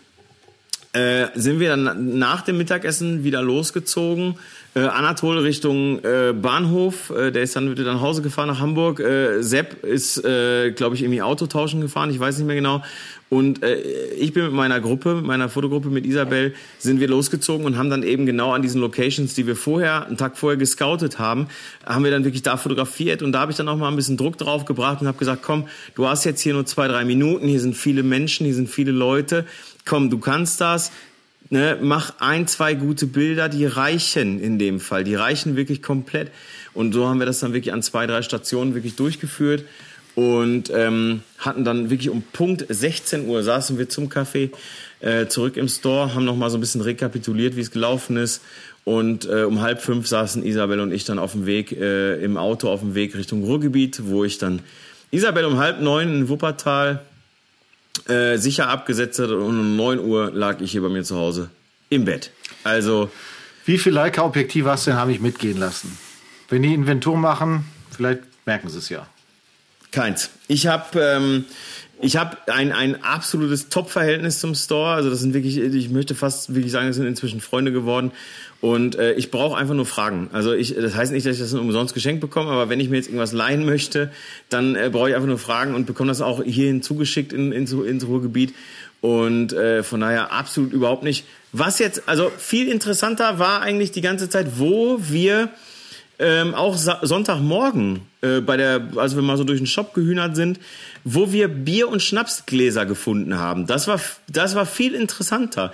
[0.93, 4.39] äh, sind wir dann nach dem Mittagessen wieder losgezogen
[4.75, 8.99] äh, Anatol Richtung äh, Bahnhof, äh, der ist dann wieder nach Hause gefahren nach Hamburg.
[8.99, 12.83] Äh, Sepp ist, äh, glaube ich, irgendwie Auto tauschen gefahren, ich weiß nicht mehr genau.
[13.29, 13.79] Und äh,
[14.13, 17.91] ich bin mit meiner Gruppe, mit meiner Fotogruppe mit Isabel, sind wir losgezogen und haben
[17.91, 21.47] dann eben genau an diesen Locations, die wir vorher, einen Tag vorher gescoutet haben,
[21.85, 23.21] haben wir dann wirklich da fotografiert.
[23.21, 25.43] Und da habe ich dann auch mal ein bisschen Druck drauf gebracht und habe gesagt,
[25.43, 28.69] komm, du hast jetzt hier nur zwei, drei Minuten, hier sind viele Menschen, hier sind
[28.69, 29.45] viele Leute,
[29.85, 30.91] komm, du kannst das
[31.51, 35.03] Ne, mach ein, zwei gute Bilder, die reichen in dem Fall.
[35.03, 36.29] Die reichen wirklich komplett.
[36.75, 39.65] Und so haben wir das dann wirklich an zwei, drei Stationen wirklich durchgeführt
[40.15, 44.51] und ähm, hatten dann wirklich um Punkt 16 Uhr saßen wir zum Kaffee
[44.99, 48.41] äh, zurück im Store, haben noch mal so ein bisschen rekapituliert, wie es gelaufen ist
[48.83, 52.37] und äh, um halb fünf saßen Isabel und ich dann auf dem Weg äh, im
[52.37, 54.61] Auto auf dem Weg Richtung Ruhrgebiet, wo ich dann
[55.11, 57.01] Isabel um halb neun in Wuppertal
[58.07, 61.49] äh, sicher abgesetzt hat und um neun Uhr lag ich hier bei mir zu Hause
[61.89, 62.31] im Bett.
[62.63, 63.09] Also
[63.65, 65.97] wie viele Leica-Objektive hast du denn habe ich mitgehen lassen?
[66.49, 69.07] Wenn die Inventur machen, vielleicht merken sie es ja.
[69.91, 70.29] Keins.
[70.47, 71.45] Ich habe ähm,
[72.01, 74.91] ich habe ein, ein absolutes Top-Verhältnis zum Store.
[74.91, 78.11] Also das sind wirklich, ich möchte fast wirklich sagen, das sind inzwischen Freunde geworden.
[78.61, 80.29] Und äh, ich brauche einfach nur Fragen.
[80.31, 82.97] Also ich, das heißt nicht, dass ich das umsonst geschenkt bekomme, aber wenn ich mir
[82.97, 84.11] jetzt irgendwas leihen möchte,
[84.49, 87.67] dann äh, brauche ich einfach nur Fragen und bekomme das auch hierhin zugeschickt in, in,
[87.67, 88.53] ins Ruhrgebiet.
[89.01, 91.25] Und äh, von daher absolut überhaupt nicht.
[91.51, 95.49] Was jetzt, also viel interessanter war eigentlich die ganze Zeit, wo wir
[96.19, 100.59] ähm, auch Sonntagmorgen äh, bei der, als wir mal so durch den Shop gehühnert sind,
[101.03, 103.67] wo wir Bier- und Schnapsgläser gefunden haben.
[103.67, 105.73] Das war, das war viel interessanter.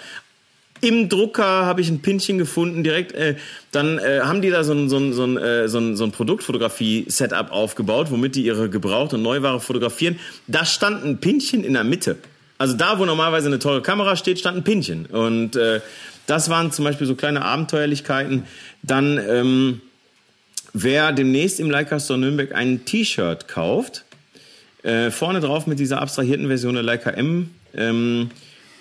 [0.82, 3.13] Im Drucker habe ich ein Pinchen gefunden, direkt.
[3.13, 3.36] Äh,
[3.71, 6.03] dann äh, haben die da so ein, so ein, so ein, äh, so ein, so
[6.03, 10.19] ein Produktfotografie-Setup aufgebaut, womit die ihre Gebraucht- und Neuware fotografieren.
[10.47, 12.17] Da stand ein Pinchen in der Mitte.
[12.57, 15.05] Also da, wo normalerweise eine tolle Kamera steht, stand ein Pinchen.
[15.07, 15.82] Und äh,
[16.28, 18.43] das waren zum Beispiel so kleine Abenteuerlichkeiten.
[18.84, 19.82] Dann, ähm,
[20.73, 24.05] wer demnächst im Leica Store Nürnberg ein T-Shirt kauft,
[24.86, 28.30] äh, vorne drauf mit dieser abstrahierten Version der Leica M ähm,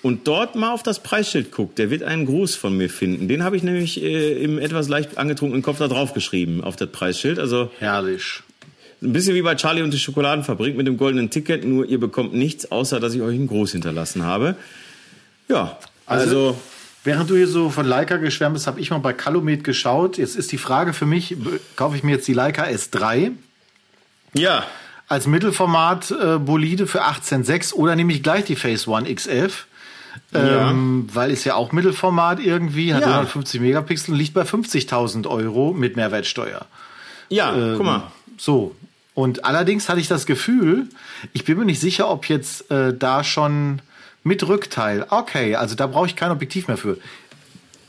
[0.03, 3.27] und dort mal auf das Preisschild guckt, der wird einen Gruß von mir finden.
[3.27, 6.91] Den habe ich nämlich äh, im etwas leicht angetrunkenen Kopf da drauf geschrieben auf das
[6.91, 7.39] Preisschild.
[7.39, 8.43] Also herrlich.
[9.01, 12.35] Ein bisschen wie bei Charlie und die Schokoladenfabrik mit dem goldenen Ticket, nur ihr bekommt
[12.35, 14.57] nichts, außer dass ich euch einen Gruß hinterlassen habe.
[15.49, 16.59] Ja, also, also
[17.07, 20.17] Während du hier so von Leica geschwärmt bist, habe ich mal bei Calumet geschaut.
[20.17, 21.37] Jetzt ist die Frage für mich,
[21.77, 23.33] kaufe ich mir jetzt die Leica S3?
[24.33, 24.65] Ja
[25.09, 29.53] als Mittelformat äh, Bolide für 18,6 oder nehme ich gleich die Phase One X11.
[30.33, 31.15] Ähm, ja.
[31.15, 33.09] Weil ist ja auch Mittelformat irgendwie, hat ja.
[33.09, 36.67] 150 Megapixel, liegt bei 50.000 Euro mit Mehrwertsteuer.
[37.29, 38.13] Ja, ähm, guck mal.
[38.39, 38.75] So.
[39.15, 40.89] Und allerdings hatte ich das Gefühl,
[41.33, 43.81] ich bin mir nicht sicher, ob jetzt äh, da schon
[44.25, 46.97] mit Rückteil, okay, also da brauche ich kein Objektiv mehr für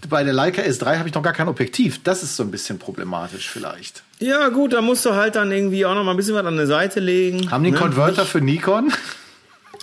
[0.10, 2.02] bei der Leica S3 habe ich noch gar kein Objektiv.
[2.04, 4.04] Das ist so ein bisschen problematisch vielleicht.
[4.20, 6.58] Ja, gut, da musst du halt dann irgendwie auch noch mal ein bisschen was an
[6.58, 7.52] der Seite legen.
[7.52, 7.82] Haben die einen ne?
[7.82, 8.92] Converter für Nikon?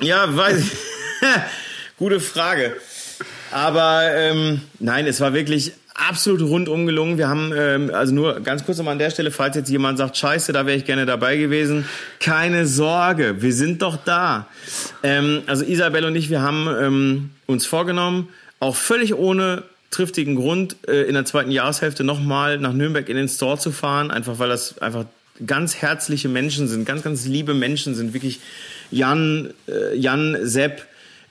[0.00, 0.72] Ja, weiß ich.
[1.98, 2.76] Gute Frage.
[3.50, 7.18] Aber ähm, nein, es war wirklich absolut rundum gelungen.
[7.18, 10.16] Wir haben, ähm, also nur ganz kurz nochmal an der Stelle, falls jetzt jemand sagt,
[10.16, 11.86] scheiße, da wäre ich gerne dabei gewesen.
[12.20, 14.46] Keine Sorge, wir sind doch da.
[15.02, 18.28] Ähm, also Isabel und ich, wir haben ähm, uns vorgenommen,
[18.60, 23.28] auch völlig ohne triftigen Grund, äh, in der zweiten Jahreshälfte nochmal nach Nürnberg in den
[23.28, 25.04] Store zu fahren, einfach weil das einfach
[25.46, 28.40] ganz herzliche Menschen sind, ganz, ganz liebe Menschen sind, wirklich
[28.90, 30.86] Jan, äh, Jan, Sepp,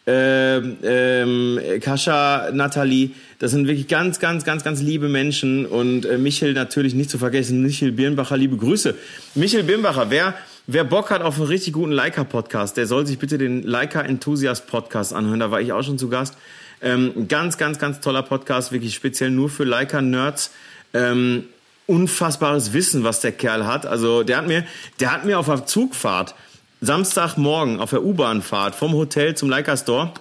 [0.08, 6.18] äh, ähm, Kascha, Nathalie, das sind wirklich ganz, ganz, ganz, ganz liebe Menschen und äh,
[6.18, 8.96] Michel natürlich nicht zu vergessen, Michel Birnbacher, liebe Grüße.
[9.36, 10.34] Michel Birnbacher, wer,
[10.68, 14.68] wer Bock hat auf einen richtig guten Leica-Podcast, der soll sich bitte den Leica Enthusiast
[14.68, 16.36] Podcast anhören, da war ich auch schon zu Gast.
[16.82, 20.52] Ähm, ganz, ganz, ganz toller Podcast, wirklich speziell nur für Leica-Nerds.
[20.94, 21.46] Ähm,
[21.88, 23.86] unfassbares Wissen, was der Kerl hat.
[23.86, 24.66] Also der hat mir,
[25.00, 26.36] der hat mir auf der Zugfahrt
[26.80, 30.14] Samstagmorgen auf der U-Bahn-Fahrt vom Hotel zum Leica Store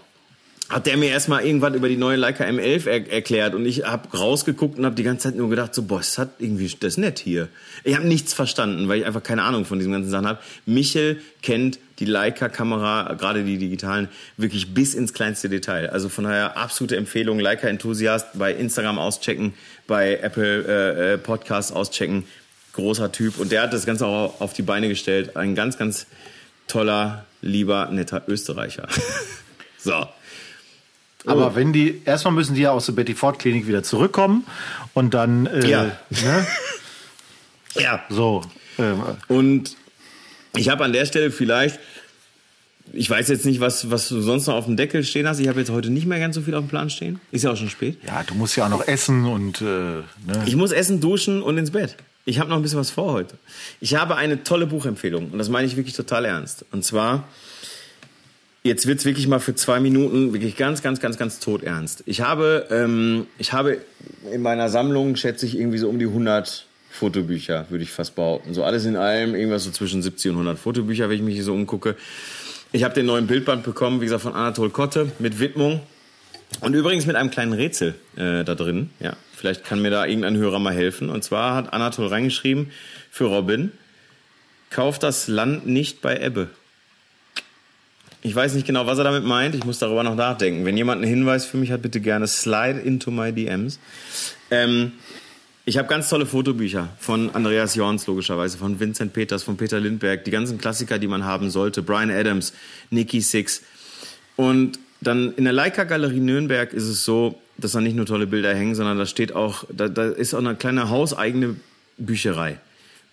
[0.70, 4.16] hat der mir erstmal irgendwas über die neue Leica M11 er erklärt und ich habe
[4.16, 7.18] rausgeguckt und habe die ganze Zeit nur gedacht, so, boah, das hat irgendwie, das nett
[7.18, 7.48] hier.
[7.82, 10.38] Ich habe nichts verstanden, weil ich einfach keine Ahnung von diesen ganzen Sachen habe.
[10.66, 15.90] Michel kennt die Leica-Kamera, gerade die digitalen, wirklich bis ins kleinste Detail.
[15.90, 19.52] Also von daher absolute Empfehlung, Leica-Enthusiast bei Instagram auschecken,
[19.86, 22.24] bei Apple äh, äh, Podcasts auschecken.
[22.72, 25.36] Großer Typ und der hat das Ganze auch auf die Beine gestellt.
[25.36, 26.06] Ein ganz, ganz
[26.68, 28.88] toller, lieber, netter Österreicher.
[29.78, 30.06] so.
[31.26, 31.54] Aber oh.
[31.54, 34.46] wenn die, erstmal müssen die ja aus der Betty Ford Klinik wieder zurückkommen
[34.94, 35.84] und dann, äh, ja.
[35.84, 36.46] Ne?
[37.74, 38.02] ja.
[38.08, 38.42] So.
[38.78, 38.94] Äh,
[39.28, 39.76] und
[40.56, 41.78] ich habe an der Stelle vielleicht,
[42.92, 45.38] ich weiß jetzt nicht, was, was du sonst noch auf dem Deckel stehen hast.
[45.38, 47.20] Ich habe jetzt heute nicht mehr ganz so viel auf dem Plan stehen.
[47.30, 47.98] Ist ja auch schon spät.
[48.06, 49.60] Ja, du musst ja auch noch essen und.
[49.60, 50.04] Äh, ne?
[50.46, 51.96] Ich muss essen, duschen und ins Bett.
[52.24, 53.38] Ich habe noch ein bisschen was vor heute.
[53.80, 56.64] Ich habe eine tolle Buchempfehlung und das meine ich wirklich total ernst.
[56.72, 57.28] Und zwar
[58.62, 62.02] jetzt wird's wirklich mal für zwei Minuten wirklich ganz, ganz, ganz, ganz tot ernst.
[62.06, 63.78] Ich habe, ähm, ich habe
[64.32, 68.52] in meiner Sammlung, schätze ich, irgendwie so um die 100 Fotobücher, würde ich fast behaupten.
[68.52, 71.44] So alles in allem, irgendwas so zwischen 70 und 100 Fotobücher, wenn ich mich hier
[71.44, 71.96] so umgucke.
[72.72, 75.80] Ich habe den neuen Bildband bekommen, wie gesagt, von Anatol Kotte mit Widmung.
[76.60, 78.90] Und übrigens mit einem kleinen Rätsel äh, da drin.
[78.98, 81.08] Ja, vielleicht kann mir da irgendein Hörer mal helfen.
[81.08, 82.70] Und zwar hat Anatol reingeschrieben
[83.10, 83.72] für Robin:
[84.68, 86.50] Kauft das Land nicht bei Ebbe.
[88.22, 89.54] Ich weiß nicht genau, was er damit meint.
[89.54, 90.66] Ich muss darüber noch nachdenken.
[90.66, 93.78] Wenn jemand einen Hinweis für mich hat, bitte gerne slide into my DMs.
[94.50, 94.92] Ähm,
[95.70, 100.24] ich habe ganz tolle Fotobücher von Andreas Jorns logischerweise, von Vincent Peters, von Peter Lindberg,
[100.24, 102.52] die ganzen Klassiker, die man haben sollte, Brian Adams,
[102.90, 103.62] Nicky Six.
[104.34, 108.26] Und dann in der Leica Galerie Nürnberg ist es so, dass da nicht nur tolle
[108.26, 111.54] Bilder hängen, sondern da steht auch, da, da ist auch eine kleine hauseigene
[111.98, 112.58] Bücherei.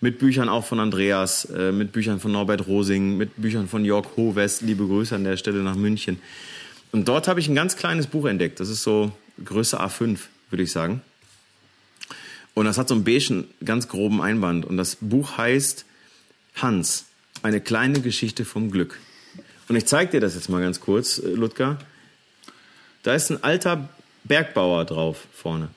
[0.00, 4.16] Mit Büchern auch von Andreas, äh, mit Büchern von Norbert Rosing, mit Büchern von Jörg
[4.16, 4.62] Hovest.
[4.62, 6.18] Liebe Grüße an der Stelle nach München.
[6.90, 8.58] Und dort habe ich ein ganz kleines Buch entdeckt.
[8.58, 9.12] Das ist so
[9.44, 10.18] Größe A5,
[10.50, 11.02] würde ich sagen.
[12.58, 14.64] Und das hat so einen beigen, ganz groben Einband.
[14.64, 15.84] Und das Buch heißt
[16.56, 17.04] Hans,
[17.44, 18.98] eine kleine Geschichte vom Glück.
[19.68, 21.78] Und ich zeige dir das jetzt mal ganz kurz, äh, Ludger.
[23.04, 23.88] Da ist ein alter
[24.24, 25.68] Bergbauer drauf vorne.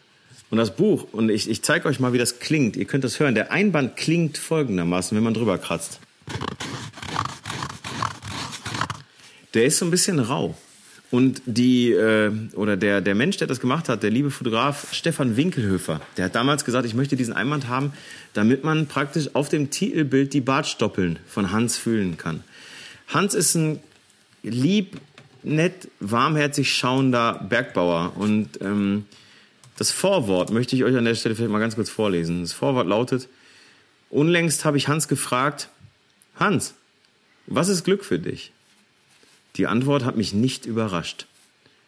[0.50, 2.76] Und das Buch, und ich, ich zeige euch mal, wie das klingt.
[2.76, 3.36] Ihr könnt das hören.
[3.36, 6.00] Der Einband klingt folgendermaßen, wenn man drüber kratzt.
[9.54, 10.58] Der ist so ein bisschen rau.
[11.12, 15.36] Und die, äh, oder der, der Mensch, der das gemacht hat, der liebe Fotograf Stefan
[15.36, 17.92] Winkelhöfer, der hat damals gesagt, ich möchte diesen Einband haben,
[18.34, 22.46] damit man praktisch auf dem Titelbild die Bartstoppeln von Hans fühlen kann.
[23.10, 23.80] Hans ist ein
[24.42, 25.02] lieb,
[25.44, 28.14] nett, warmherzig schauender Bergbauer.
[28.16, 29.06] Und ähm,
[29.78, 32.42] das Vorwort möchte ich euch an der Stelle vielleicht mal ganz kurz vorlesen.
[32.42, 33.28] Das Vorwort lautet,
[34.10, 35.68] unlängst habe ich Hans gefragt,
[36.36, 36.74] Hans,
[37.48, 38.54] was ist Glück für dich?
[39.58, 41.28] Die Antwort hat mich nicht überrascht.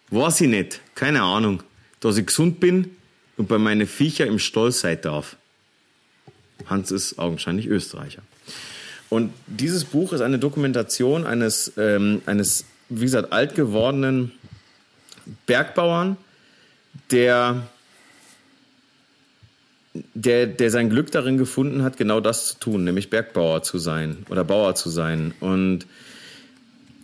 [0.10, 1.64] Weiß ich nicht, keine Ahnung,
[2.00, 2.96] dass ich gesund bin
[3.38, 5.38] und bei meinen Viecher im Stall sein darf.
[6.66, 8.22] Hans ist augenscheinlich Österreicher.
[9.10, 14.32] Und dieses Buch ist eine Dokumentation eines, ähm, eines wie gesagt, alt gewordenen
[15.46, 16.18] Bergbauern,
[17.12, 17.68] der,
[20.14, 24.26] der, der sein Glück darin gefunden hat, genau das zu tun, nämlich Bergbauer zu sein
[24.30, 25.34] oder Bauer zu sein.
[25.40, 25.86] Und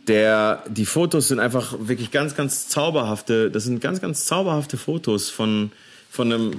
[0.09, 5.29] der, die Fotos sind einfach wirklich ganz, ganz zauberhafte, das sind ganz, ganz zauberhafte Fotos
[5.29, 5.71] von,
[6.09, 6.51] von einem,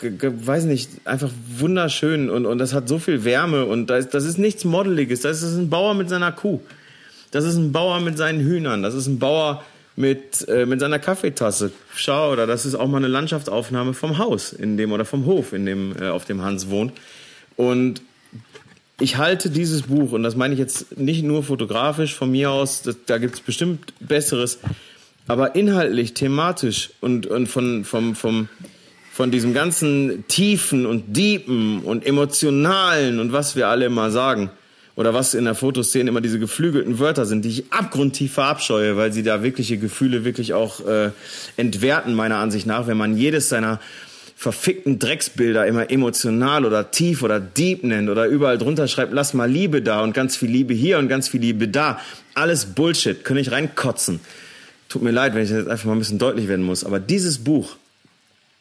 [0.00, 4.38] weiß nicht, einfach wunderschön und, und das hat so viel Wärme und das, das ist
[4.38, 5.20] nichts Modeliges.
[5.20, 6.60] Das ist ein Bauer mit seiner Kuh.
[7.30, 8.82] Das ist ein Bauer mit seinen Hühnern.
[8.82, 9.62] Das ist ein Bauer
[9.94, 11.72] mit, äh, mit seiner Kaffeetasse.
[11.94, 15.52] Schau, oder das ist auch mal eine Landschaftsaufnahme vom Haus in dem oder vom Hof,
[15.52, 16.92] in dem, äh, auf dem Hans wohnt.
[17.56, 18.00] Und
[18.98, 22.82] ich halte dieses Buch, und das meine ich jetzt nicht nur fotografisch von mir aus,
[22.82, 24.58] das, da gibt es bestimmt Besseres,
[25.26, 28.48] aber inhaltlich, thematisch und, und von, vom, vom,
[29.12, 34.50] von diesem ganzen Tiefen und Diepen und Emotionalen und was wir alle immer sagen.
[34.94, 39.12] Oder was in der Fotoszene immer diese geflügelten Wörter sind, die ich abgrundtief verabscheue, weil
[39.12, 41.10] sie da wirkliche Gefühle wirklich auch äh,
[41.58, 43.78] entwerten, meiner Ansicht nach, wenn man jedes seiner
[44.38, 49.50] verfickten Drecksbilder immer emotional oder tief oder deep nennt oder überall drunter schreibt, lass mal
[49.50, 51.98] Liebe da und ganz viel Liebe hier und ganz viel Liebe da.
[52.34, 54.20] Alles Bullshit, könnte ich reinkotzen.
[54.90, 57.38] Tut mir leid, wenn ich jetzt einfach mal ein bisschen deutlich werden muss, aber dieses
[57.38, 57.76] Buch,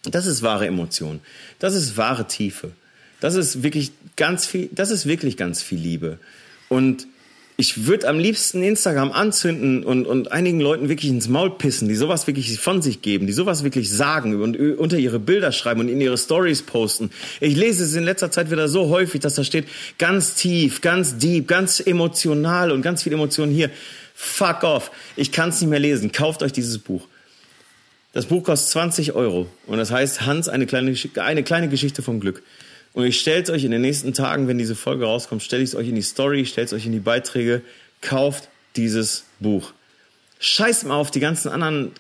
[0.04, 1.20] das ist wahre Emotion.
[1.60, 2.72] Das ist wahre Tiefe.
[3.20, 6.20] Das ist wirklich ganz viel, das ist wirklich ganz viel Liebe.
[6.70, 7.06] Und
[7.58, 11.96] ich würde am liebsten Instagram anzünden und, und einigen Leuten wirklich ins Maul pissen, die
[11.96, 15.88] sowas wirklich von sich geben, die sowas wirklich sagen und unter ihre Bilder schreiben und
[15.88, 17.12] in ihre Stories posten.
[17.40, 21.18] Ich lese es in letzter Zeit wieder so häufig, dass da steht, ganz tief, ganz
[21.18, 23.70] deep, ganz emotional und ganz viel Emotionen hier.
[24.14, 24.92] Fuck off.
[25.16, 26.12] Ich kann es nicht mehr lesen.
[26.12, 27.08] Kauft euch dieses Buch.
[28.12, 32.20] Das Buch kostet 20 Euro und das heißt Hans, eine kleine, eine kleine Geschichte vom
[32.20, 32.44] Glück.
[32.96, 35.72] Und ich stelle es euch in den nächsten Tagen, wenn diese Folge rauskommt, stelle ich
[35.72, 37.62] es euch in die Story, stelle es euch in die Beiträge,
[38.00, 39.74] kauft dieses Buch.
[40.40, 41.92] Scheißt mal auf die ganzen anderen,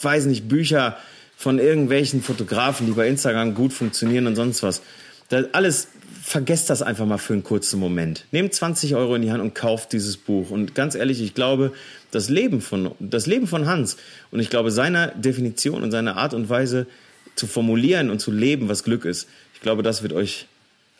[0.00, 0.96] weiß nicht, Bücher
[1.36, 4.80] von irgendwelchen Fotografen, die bei Instagram gut funktionieren und sonst was.
[5.28, 5.88] Das alles,
[6.22, 8.24] vergesst das einfach mal für einen kurzen Moment.
[8.30, 10.50] Nehmt 20 Euro in die Hand und kauft dieses Buch.
[10.50, 11.74] Und ganz ehrlich, ich glaube,
[12.12, 13.98] das Leben von, das Leben von Hans
[14.30, 16.86] und ich glaube, seiner Definition und seiner Art und Weise
[17.34, 19.28] zu formulieren und zu leben, was Glück ist,
[19.60, 20.46] ich glaube, das wird euch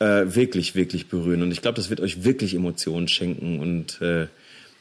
[0.00, 1.40] äh, wirklich, wirklich berühren.
[1.40, 4.26] Und ich glaube, das wird euch wirklich Emotionen schenken und äh,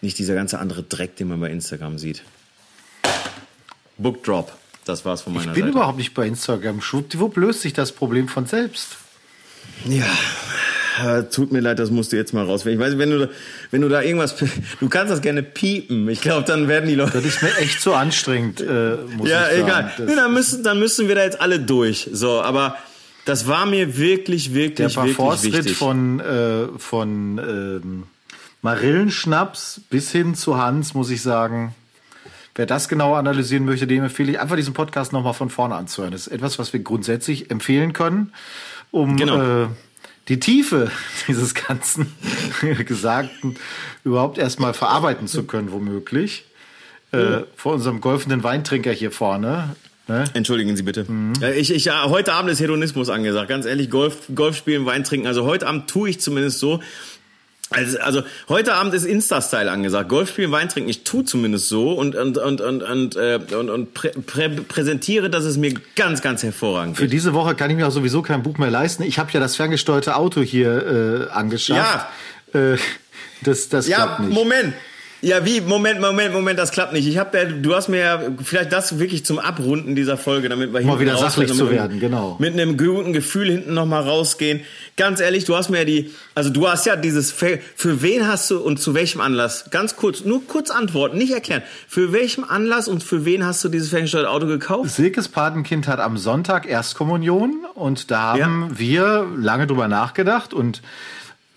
[0.01, 2.23] nicht dieser ganze andere Dreck, den man bei Instagram sieht.
[3.97, 4.51] Book Drop.
[4.83, 5.51] Das war's von meiner Seite.
[5.51, 5.77] Ich bin Seite.
[5.77, 6.81] überhaupt nicht bei Instagram.
[6.81, 8.97] Schwuppdiwupp löst sich das Problem von selbst.
[9.85, 10.07] Ja,
[11.01, 12.65] äh, tut mir leid, das musst du jetzt mal raus.
[12.65, 13.29] Ich weiß, wenn du,
[13.71, 14.35] wenn du da irgendwas,
[14.81, 16.09] du kannst das gerne piepen.
[16.09, 17.13] Ich glaube, dann werden die Leute.
[17.13, 18.59] Das ist mir echt zu anstrengend.
[18.59, 19.93] Äh, muss ja, ich egal.
[19.99, 22.09] Nee, dann müssen, dann müssen wir da jetzt alle durch.
[22.11, 22.75] So, aber
[23.29, 25.77] das war mir wirklich, wirklich, Der wirklich wichtig.
[25.77, 28.03] von äh, von ähm,
[28.61, 31.75] Marillenschnaps bis hin zu Hans, muss ich sagen.
[32.55, 36.11] Wer das genauer analysieren möchte, dem empfehle ich einfach diesen Podcast nochmal von vorne anzuhören.
[36.11, 38.33] Das ist etwas, was wir grundsätzlich empfehlen können,
[38.91, 39.63] um genau.
[39.63, 39.67] äh,
[40.27, 40.91] die Tiefe
[41.27, 42.13] dieses ganzen
[42.85, 43.55] Gesagten
[44.03, 46.45] überhaupt erstmal verarbeiten zu können, womöglich.
[47.11, 49.75] Äh, vor unserem golfenden Weintrinker hier vorne.
[50.09, 50.25] Ne?
[50.33, 51.05] Entschuldigen Sie bitte.
[51.09, 51.33] Mhm.
[51.55, 53.47] Ich, ich, heute Abend ist Hedonismus angesagt.
[53.47, 55.27] Ganz ehrlich, Golf, Golf spielen, Wein trinken.
[55.27, 56.81] Also heute Abend tue ich zumindest so,
[57.69, 60.09] also, also heute Abend ist Insta-Style angesagt.
[60.09, 60.89] Golf spielen, Wein trinken.
[60.89, 65.29] Ich tu zumindest so und und und und und, äh, und, und prä, prä, präsentiere,
[65.29, 68.41] dass es mir ganz ganz hervorragend Für diese Woche kann ich mir auch sowieso kein
[68.41, 69.03] Buch mehr leisten.
[69.03, 72.07] Ich habe ja das ferngesteuerte Auto hier äh, angeschafft.
[72.55, 72.73] Ja.
[72.73, 72.77] Äh,
[73.43, 74.17] das das ja.
[74.19, 74.73] Moment.
[75.21, 75.59] Ja, wie?
[75.59, 77.05] Moment, Moment, Moment, das klappt nicht.
[77.05, 80.71] Ich habe ja, du hast mir ja vielleicht das wirklich zum Abrunden dieser Folge, damit
[80.71, 82.37] wir mal wieder sachlich zu werden, genau.
[82.39, 84.61] Mit einem guten Gefühl hinten nochmal rausgehen.
[84.95, 87.59] Ganz ehrlich, du hast mir ja die, also du hast ja dieses, für
[88.01, 89.65] wen hast du und zu welchem Anlass?
[89.71, 91.63] Ganz kurz, nur kurz antworten, nicht erklären.
[91.87, 94.89] Für welchem Anlass und für wen hast du dieses ferngesteuerte Auto gekauft?
[94.91, 98.79] Silkes Patenkind hat am Sonntag Erstkommunion und da haben ja.
[98.79, 100.81] wir lange drüber nachgedacht und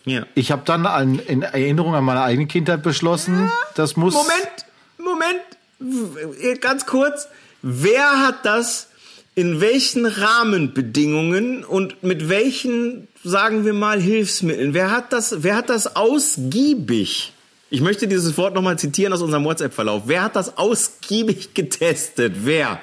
[0.04, 0.26] ja.
[0.34, 3.52] Ich habe dann an, in Erinnerung an meine eigene Kindheit beschlossen, ja.
[3.74, 4.14] das muss.
[4.14, 5.40] Moment,
[5.78, 7.28] Moment, ganz kurz.
[7.62, 8.88] Wer hat das
[9.34, 14.74] in welchen Rahmenbedingungen und mit welchen, sagen wir mal, Hilfsmitteln?
[14.74, 17.32] Wer hat das, wer hat das ausgiebig?
[17.70, 20.02] Ich möchte dieses Wort nochmal zitieren aus unserem WhatsApp-Verlauf.
[20.06, 22.34] Wer hat das ausgiebig getestet?
[22.44, 22.80] Wer?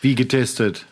[0.00, 0.86] Wie getestet?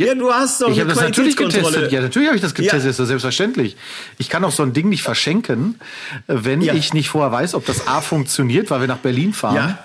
[0.00, 1.92] Ja, du hast doch Ich habe das natürlich getestet.
[1.92, 2.96] Ja, natürlich habe ich das getestet, ja.
[2.96, 3.76] das selbstverständlich.
[4.16, 5.78] Ich kann auch so ein Ding nicht verschenken,
[6.26, 6.72] wenn ja.
[6.72, 9.56] ich nicht vorher weiß, ob das A funktioniert, weil wir nach Berlin fahren.
[9.56, 9.84] Ja.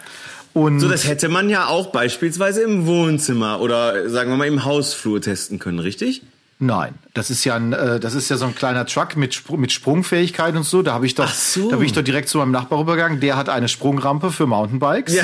[0.53, 4.63] Und so, das hätte man ja auch beispielsweise im Wohnzimmer oder sagen wir mal im
[4.63, 6.22] Hausflur testen können, richtig?
[6.58, 9.58] Nein, das ist ja ein, äh, das ist ja so ein kleiner Truck mit, Spr
[9.58, 10.82] mit Sprungfähigkeit und so.
[10.84, 11.70] Da habe ich doch, so.
[11.70, 13.20] da bin ich doch direkt zu meinem Nachbar rübergegangen.
[13.20, 15.16] Der hat eine Sprungrampe für Mountainbikes.
[15.16, 15.24] Ja.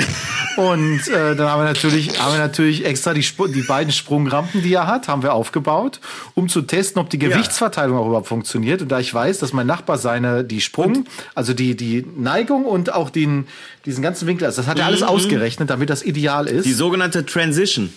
[0.56, 4.74] Und äh, dann haben wir natürlich, haben wir natürlich extra die, die beiden Sprungrampen, die
[4.74, 6.00] er hat, haben wir aufgebaut,
[6.34, 8.02] um zu testen, ob die Gewichtsverteilung ja.
[8.02, 8.82] auch überhaupt funktioniert.
[8.82, 11.08] Und da ich weiß, dass mein Nachbar seine die Sprung, und?
[11.34, 13.46] also die die Neigung und auch den
[13.86, 15.06] diesen ganzen Winkel, also das hat er alles mhm.
[15.06, 16.66] ausgerechnet, damit das ideal ist.
[16.66, 17.90] Die sogenannte Transition.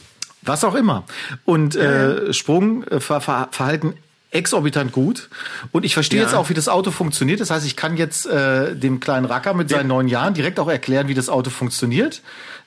[0.45, 1.03] Was auch immer.
[1.43, 3.93] Und äh, Sprungverhalten
[4.31, 5.29] exorbitant gut.
[5.71, 6.25] Und ich verstehe ja.
[6.25, 7.39] jetzt auch, wie das Auto funktioniert.
[7.39, 10.67] Das heißt, ich kann jetzt äh, dem kleinen Racker mit seinen neun Jahren direkt auch
[10.67, 12.21] erklären, wie das Auto funktioniert.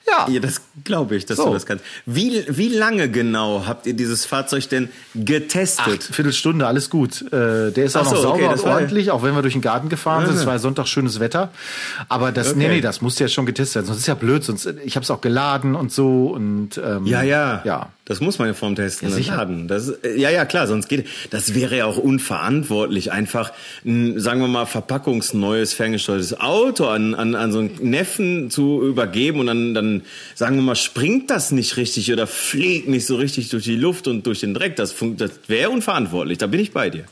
[0.09, 0.27] Ja.
[0.29, 1.45] ja das glaube ich, dass so.
[1.45, 1.83] du das kannst.
[2.05, 5.85] Wie, wie lange genau habt ihr dieses Fahrzeug denn getestet?
[5.87, 7.21] Acht Viertelstunde, alles gut.
[7.31, 9.61] Äh, der ist auch so, noch sauber okay, und ordentlich, auch wenn wir durch den
[9.61, 10.35] Garten gefahren sind.
[10.35, 11.51] Es war Sonntag schönes Wetter.
[12.07, 12.59] Aber das, okay.
[12.59, 13.87] nee, nee, das musste ja schon getestet werden.
[13.87, 14.43] Sonst ist ja blöd.
[14.43, 16.27] Sonst, ich habe es auch geladen und so.
[16.27, 17.61] Und, ähm, ja, ja.
[17.65, 17.89] Ja.
[18.09, 19.37] Das muss man ja vorm Testen ja, sicher.
[19.37, 19.67] laden.
[19.67, 23.51] Das, äh, ja, ja, klar, sonst geht, das wäre ja auch unverantwortlich, einfach
[23.85, 29.41] ein, sagen wir mal, verpackungsneues, ferngesteuertes Auto an, an, an so einen Neffen zu übergeben
[29.41, 29.98] und dann, dann,
[30.35, 34.07] sagen wir mal, springt das nicht richtig oder fliegt nicht so richtig durch die Luft
[34.07, 34.75] und durch den Dreck.
[34.75, 36.37] Das, das wäre unverantwortlich.
[36.37, 37.05] Da bin ich bei dir.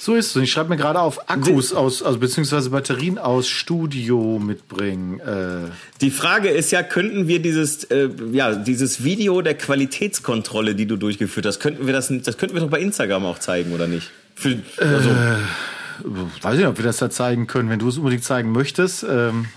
[0.00, 0.36] So ist es.
[0.36, 5.20] Und ich schreibe mir gerade auf Akkus aus, also beziehungsweise Batterien aus Studio mitbringen.
[5.20, 5.70] Äh.
[6.00, 10.96] Die Frage ist ja, könnten wir dieses, äh, ja, dieses Video der Qualitätskontrolle, die du
[10.96, 14.10] durchgeführt hast, könnten wir das, das könnten wir doch bei Instagram auch zeigen, oder nicht?
[14.34, 15.10] Für, also.
[15.10, 15.34] äh,
[16.40, 19.04] weiß ich nicht, ob wir das da zeigen können, wenn du es unbedingt zeigen möchtest.
[19.06, 19.48] Ähm,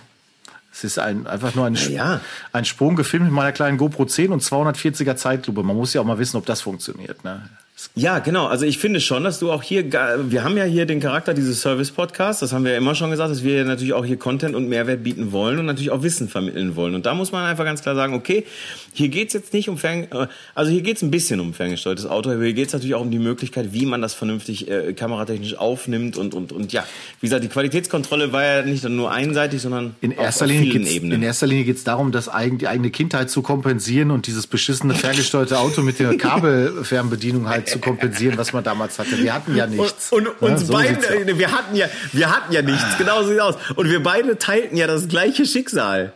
[0.73, 2.19] es ist ein, einfach nur ein, ja.
[2.51, 5.61] ein Sprung gefilmt mit meiner kleinen GoPro 10 und 240er Zeitlupe.
[5.61, 7.23] Man muss ja auch mal wissen, ob das funktioniert.
[7.23, 7.47] Ne?
[7.95, 8.47] Ja, genau.
[8.47, 11.61] Also ich finde schon, dass du auch hier, wir haben ja hier den Charakter dieses
[11.61, 14.67] Service-Podcasts, das haben wir ja immer schon gesagt, dass wir natürlich auch hier Content und
[14.67, 16.95] Mehrwert bieten wollen und natürlich auch Wissen vermitteln wollen.
[16.95, 18.45] Und da muss man einfach ganz klar sagen, okay,
[18.93, 22.31] hier geht's jetzt nicht um Fern, äh, also hier geht's ein bisschen um ferngesteuertes Auto,
[22.31, 26.17] aber hier geht's natürlich auch um die Möglichkeit, wie man das vernünftig äh, kameratechnisch aufnimmt
[26.17, 26.85] und, und, und ja,
[27.21, 30.89] wie gesagt, die Qualitätskontrolle war ja nicht nur einseitig, sondern in erster auf, auf Linie
[30.89, 31.17] Ebenen.
[31.17, 34.95] In erster Linie geht's darum, das eigen, die eigene Kindheit zu kompensieren und dieses beschissene
[34.95, 39.17] ferngesteuerte Auto mit der Kabelfernbedienung halt zu kompensieren, was man damals hatte.
[39.17, 40.11] Wir hatten ja nichts.
[40.11, 42.97] Und, und uns so beiden, wir hatten ja, wir hatten ja nichts.
[42.97, 43.55] Genau so sieht aus.
[43.75, 46.13] Und wir beide teilten ja das gleiche Schicksal.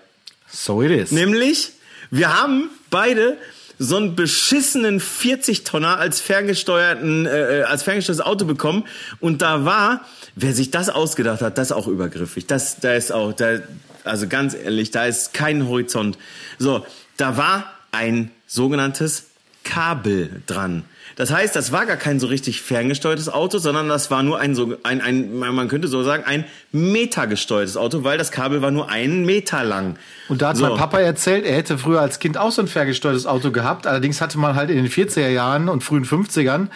[0.50, 1.12] So it is.
[1.12, 1.72] Nämlich,
[2.10, 3.38] wir haben beide
[3.80, 8.86] so einen beschissenen 40 Tonner als ferngesteuerten äh, als ferngesteuertes Auto bekommen
[9.20, 10.02] und da war
[10.36, 13.60] wer sich das ausgedacht hat das ist auch übergriffig das da ist auch da
[14.04, 16.18] also ganz ehrlich da ist kein Horizont
[16.58, 16.86] so
[17.18, 19.26] da war ein sogenanntes
[19.64, 20.84] Kabel dran
[21.18, 24.54] das heißt, das war gar kein so richtig ferngesteuertes Auto, sondern das war nur ein,
[24.54, 28.92] so, ein, ein man könnte so sagen, ein metergesteuertes Auto, weil das Kabel war nur
[28.92, 29.98] einen Meter lang.
[30.30, 30.68] Und da hat so.
[30.68, 33.88] mein Papa erzählt, er hätte früher als Kind auch so ein ferngesteuertes Auto gehabt.
[33.88, 36.68] Allerdings hatte man halt in den 40er Jahren und frühen 50ern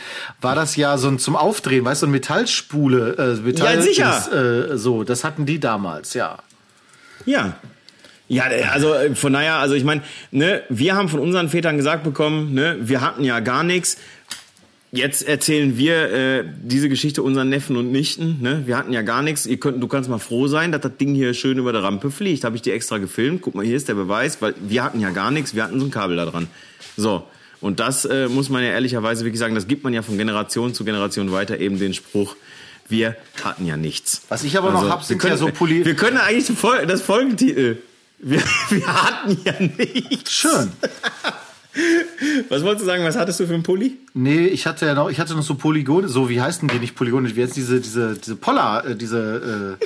[0.41, 3.37] war das ja so ein zum Aufdrehen, weißt du, so eine Metallspule.
[3.39, 4.17] Äh, Metall ja, sicher.
[4.17, 6.39] Ist, äh, so, das hatten die damals, ja.
[7.27, 7.53] Ja,
[8.27, 12.05] Ja, also äh, von daher, also ich meine, ne, wir haben von unseren Vätern gesagt
[12.05, 13.97] bekommen, ne, wir hatten ja gar nichts.
[14.93, 18.39] Jetzt erzählen wir äh, diese Geschichte unseren Neffen und Nichten.
[18.41, 18.63] Ne?
[18.65, 19.45] Wir hatten ja gar nichts.
[19.45, 22.11] Ihr könnt, du kannst mal froh sein, dass das Ding hier schön über der Rampe
[22.11, 22.43] fliegt.
[22.43, 23.41] Habe ich dir extra gefilmt.
[23.41, 25.55] Guck mal, hier ist der Beweis, weil wir hatten ja gar nichts.
[25.55, 26.47] Wir hatten so ein Kabel da dran.
[26.97, 27.23] So.
[27.61, 30.73] Und das äh, muss man ja ehrlicherweise wirklich sagen, das gibt man ja von Generation
[30.73, 32.35] zu Generation weiter eben den Spruch,
[32.89, 34.23] wir hatten ja nichts.
[34.27, 35.85] Was ich aber also, noch hab, sind können, ja so Poly...
[35.85, 36.51] Wir können eigentlich
[36.87, 37.81] das Folgentitel...
[38.19, 40.31] Wir, wir hatten ja nichts.
[40.31, 40.71] Schön.
[42.49, 43.03] Was wolltest du sagen?
[43.03, 43.97] Was hattest du für einen Pulli?
[44.13, 46.95] Nee, ich hatte ja noch, ich hatte noch so Polygone, so wie heißen die nicht
[46.95, 49.77] Polygone, wie heißt diese, diese, diese Poller, äh, diese,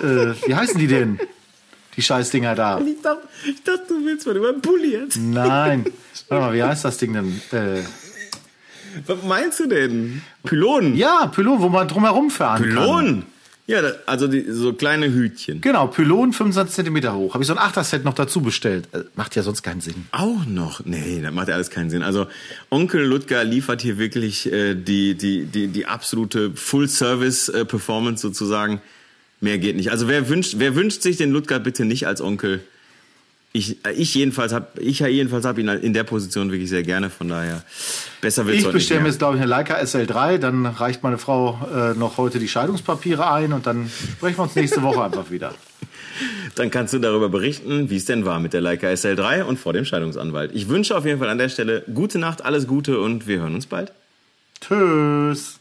[0.00, 1.18] äh, äh, wie heißen die denn?
[1.96, 2.80] Die Scheißdinger da.
[2.80, 5.16] Ich dachte, ich dachte, du willst mal über einen Pulli jetzt.
[5.18, 5.86] Nein.
[6.28, 7.40] Warte mal, wie heißt das Ding denn?
[7.50, 7.82] Äh,
[9.06, 10.22] Was meinst du denn?
[10.44, 10.96] Pylonen?
[10.96, 12.76] Ja, Pylonen, wo man drumherum fahren Pylonen?
[12.76, 12.86] kann.
[12.86, 13.26] Pylonen?
[13.70, 15.60] Ja, also die, so kleine Hütchen.
[15.60, 17.34] Genau, Pylon 25 cm hoch.
[17.34, 18.88] Habe ich so ein Achterset noch dazu bestellt.
[18.90, 20.06] Äh, macht ja sonst keinen Sinn.
[20.10, 20.84] Auch noch?
[20.84, 22.02] Nee, das macht ja alles keinen Sinn.
[22.02, 22.26] Also
[22.68, 28.82] Onkel Ludger liefert hier wirklich äh, die, die, die, die absolute Full-Service-Performance sozusagen.
[29.40, 29.92] Mehr geht nicht.
[29.92, 32.62] Also wer wünscht, wer wünscht sich den Ludger bitte nicht als Onkel?
[33.52, 37.10] Ich, ich jedenfalls habe ich jedenfalls habe ihn in der Position wirklich sehr gerne.
[37.10, 37.64] Von daher
[38.20, 41.58] besser wird Ich bestelle mir jetzt glaube ich eine Leica SL3, dann reicht meine Frau
[41.74, 45.54] äh, noch heute die Scheidungspapiere ein und dann sprechen wir uns nächste Woche einfach wieder.
[46.54, 49.72] Dann kannst du darüber berichten, wie es denn war mit der Leica SL3 und vor
[49.72, 50.50] dem Scheidungsanwalt.
[50.52, 53.54] Ich wünsche auf jeden Fall an der Stelle gute Nacht, alles Gute und wir hören
[53.54, 53.92] uns bald.
[54.60, 55.58] Tschüss.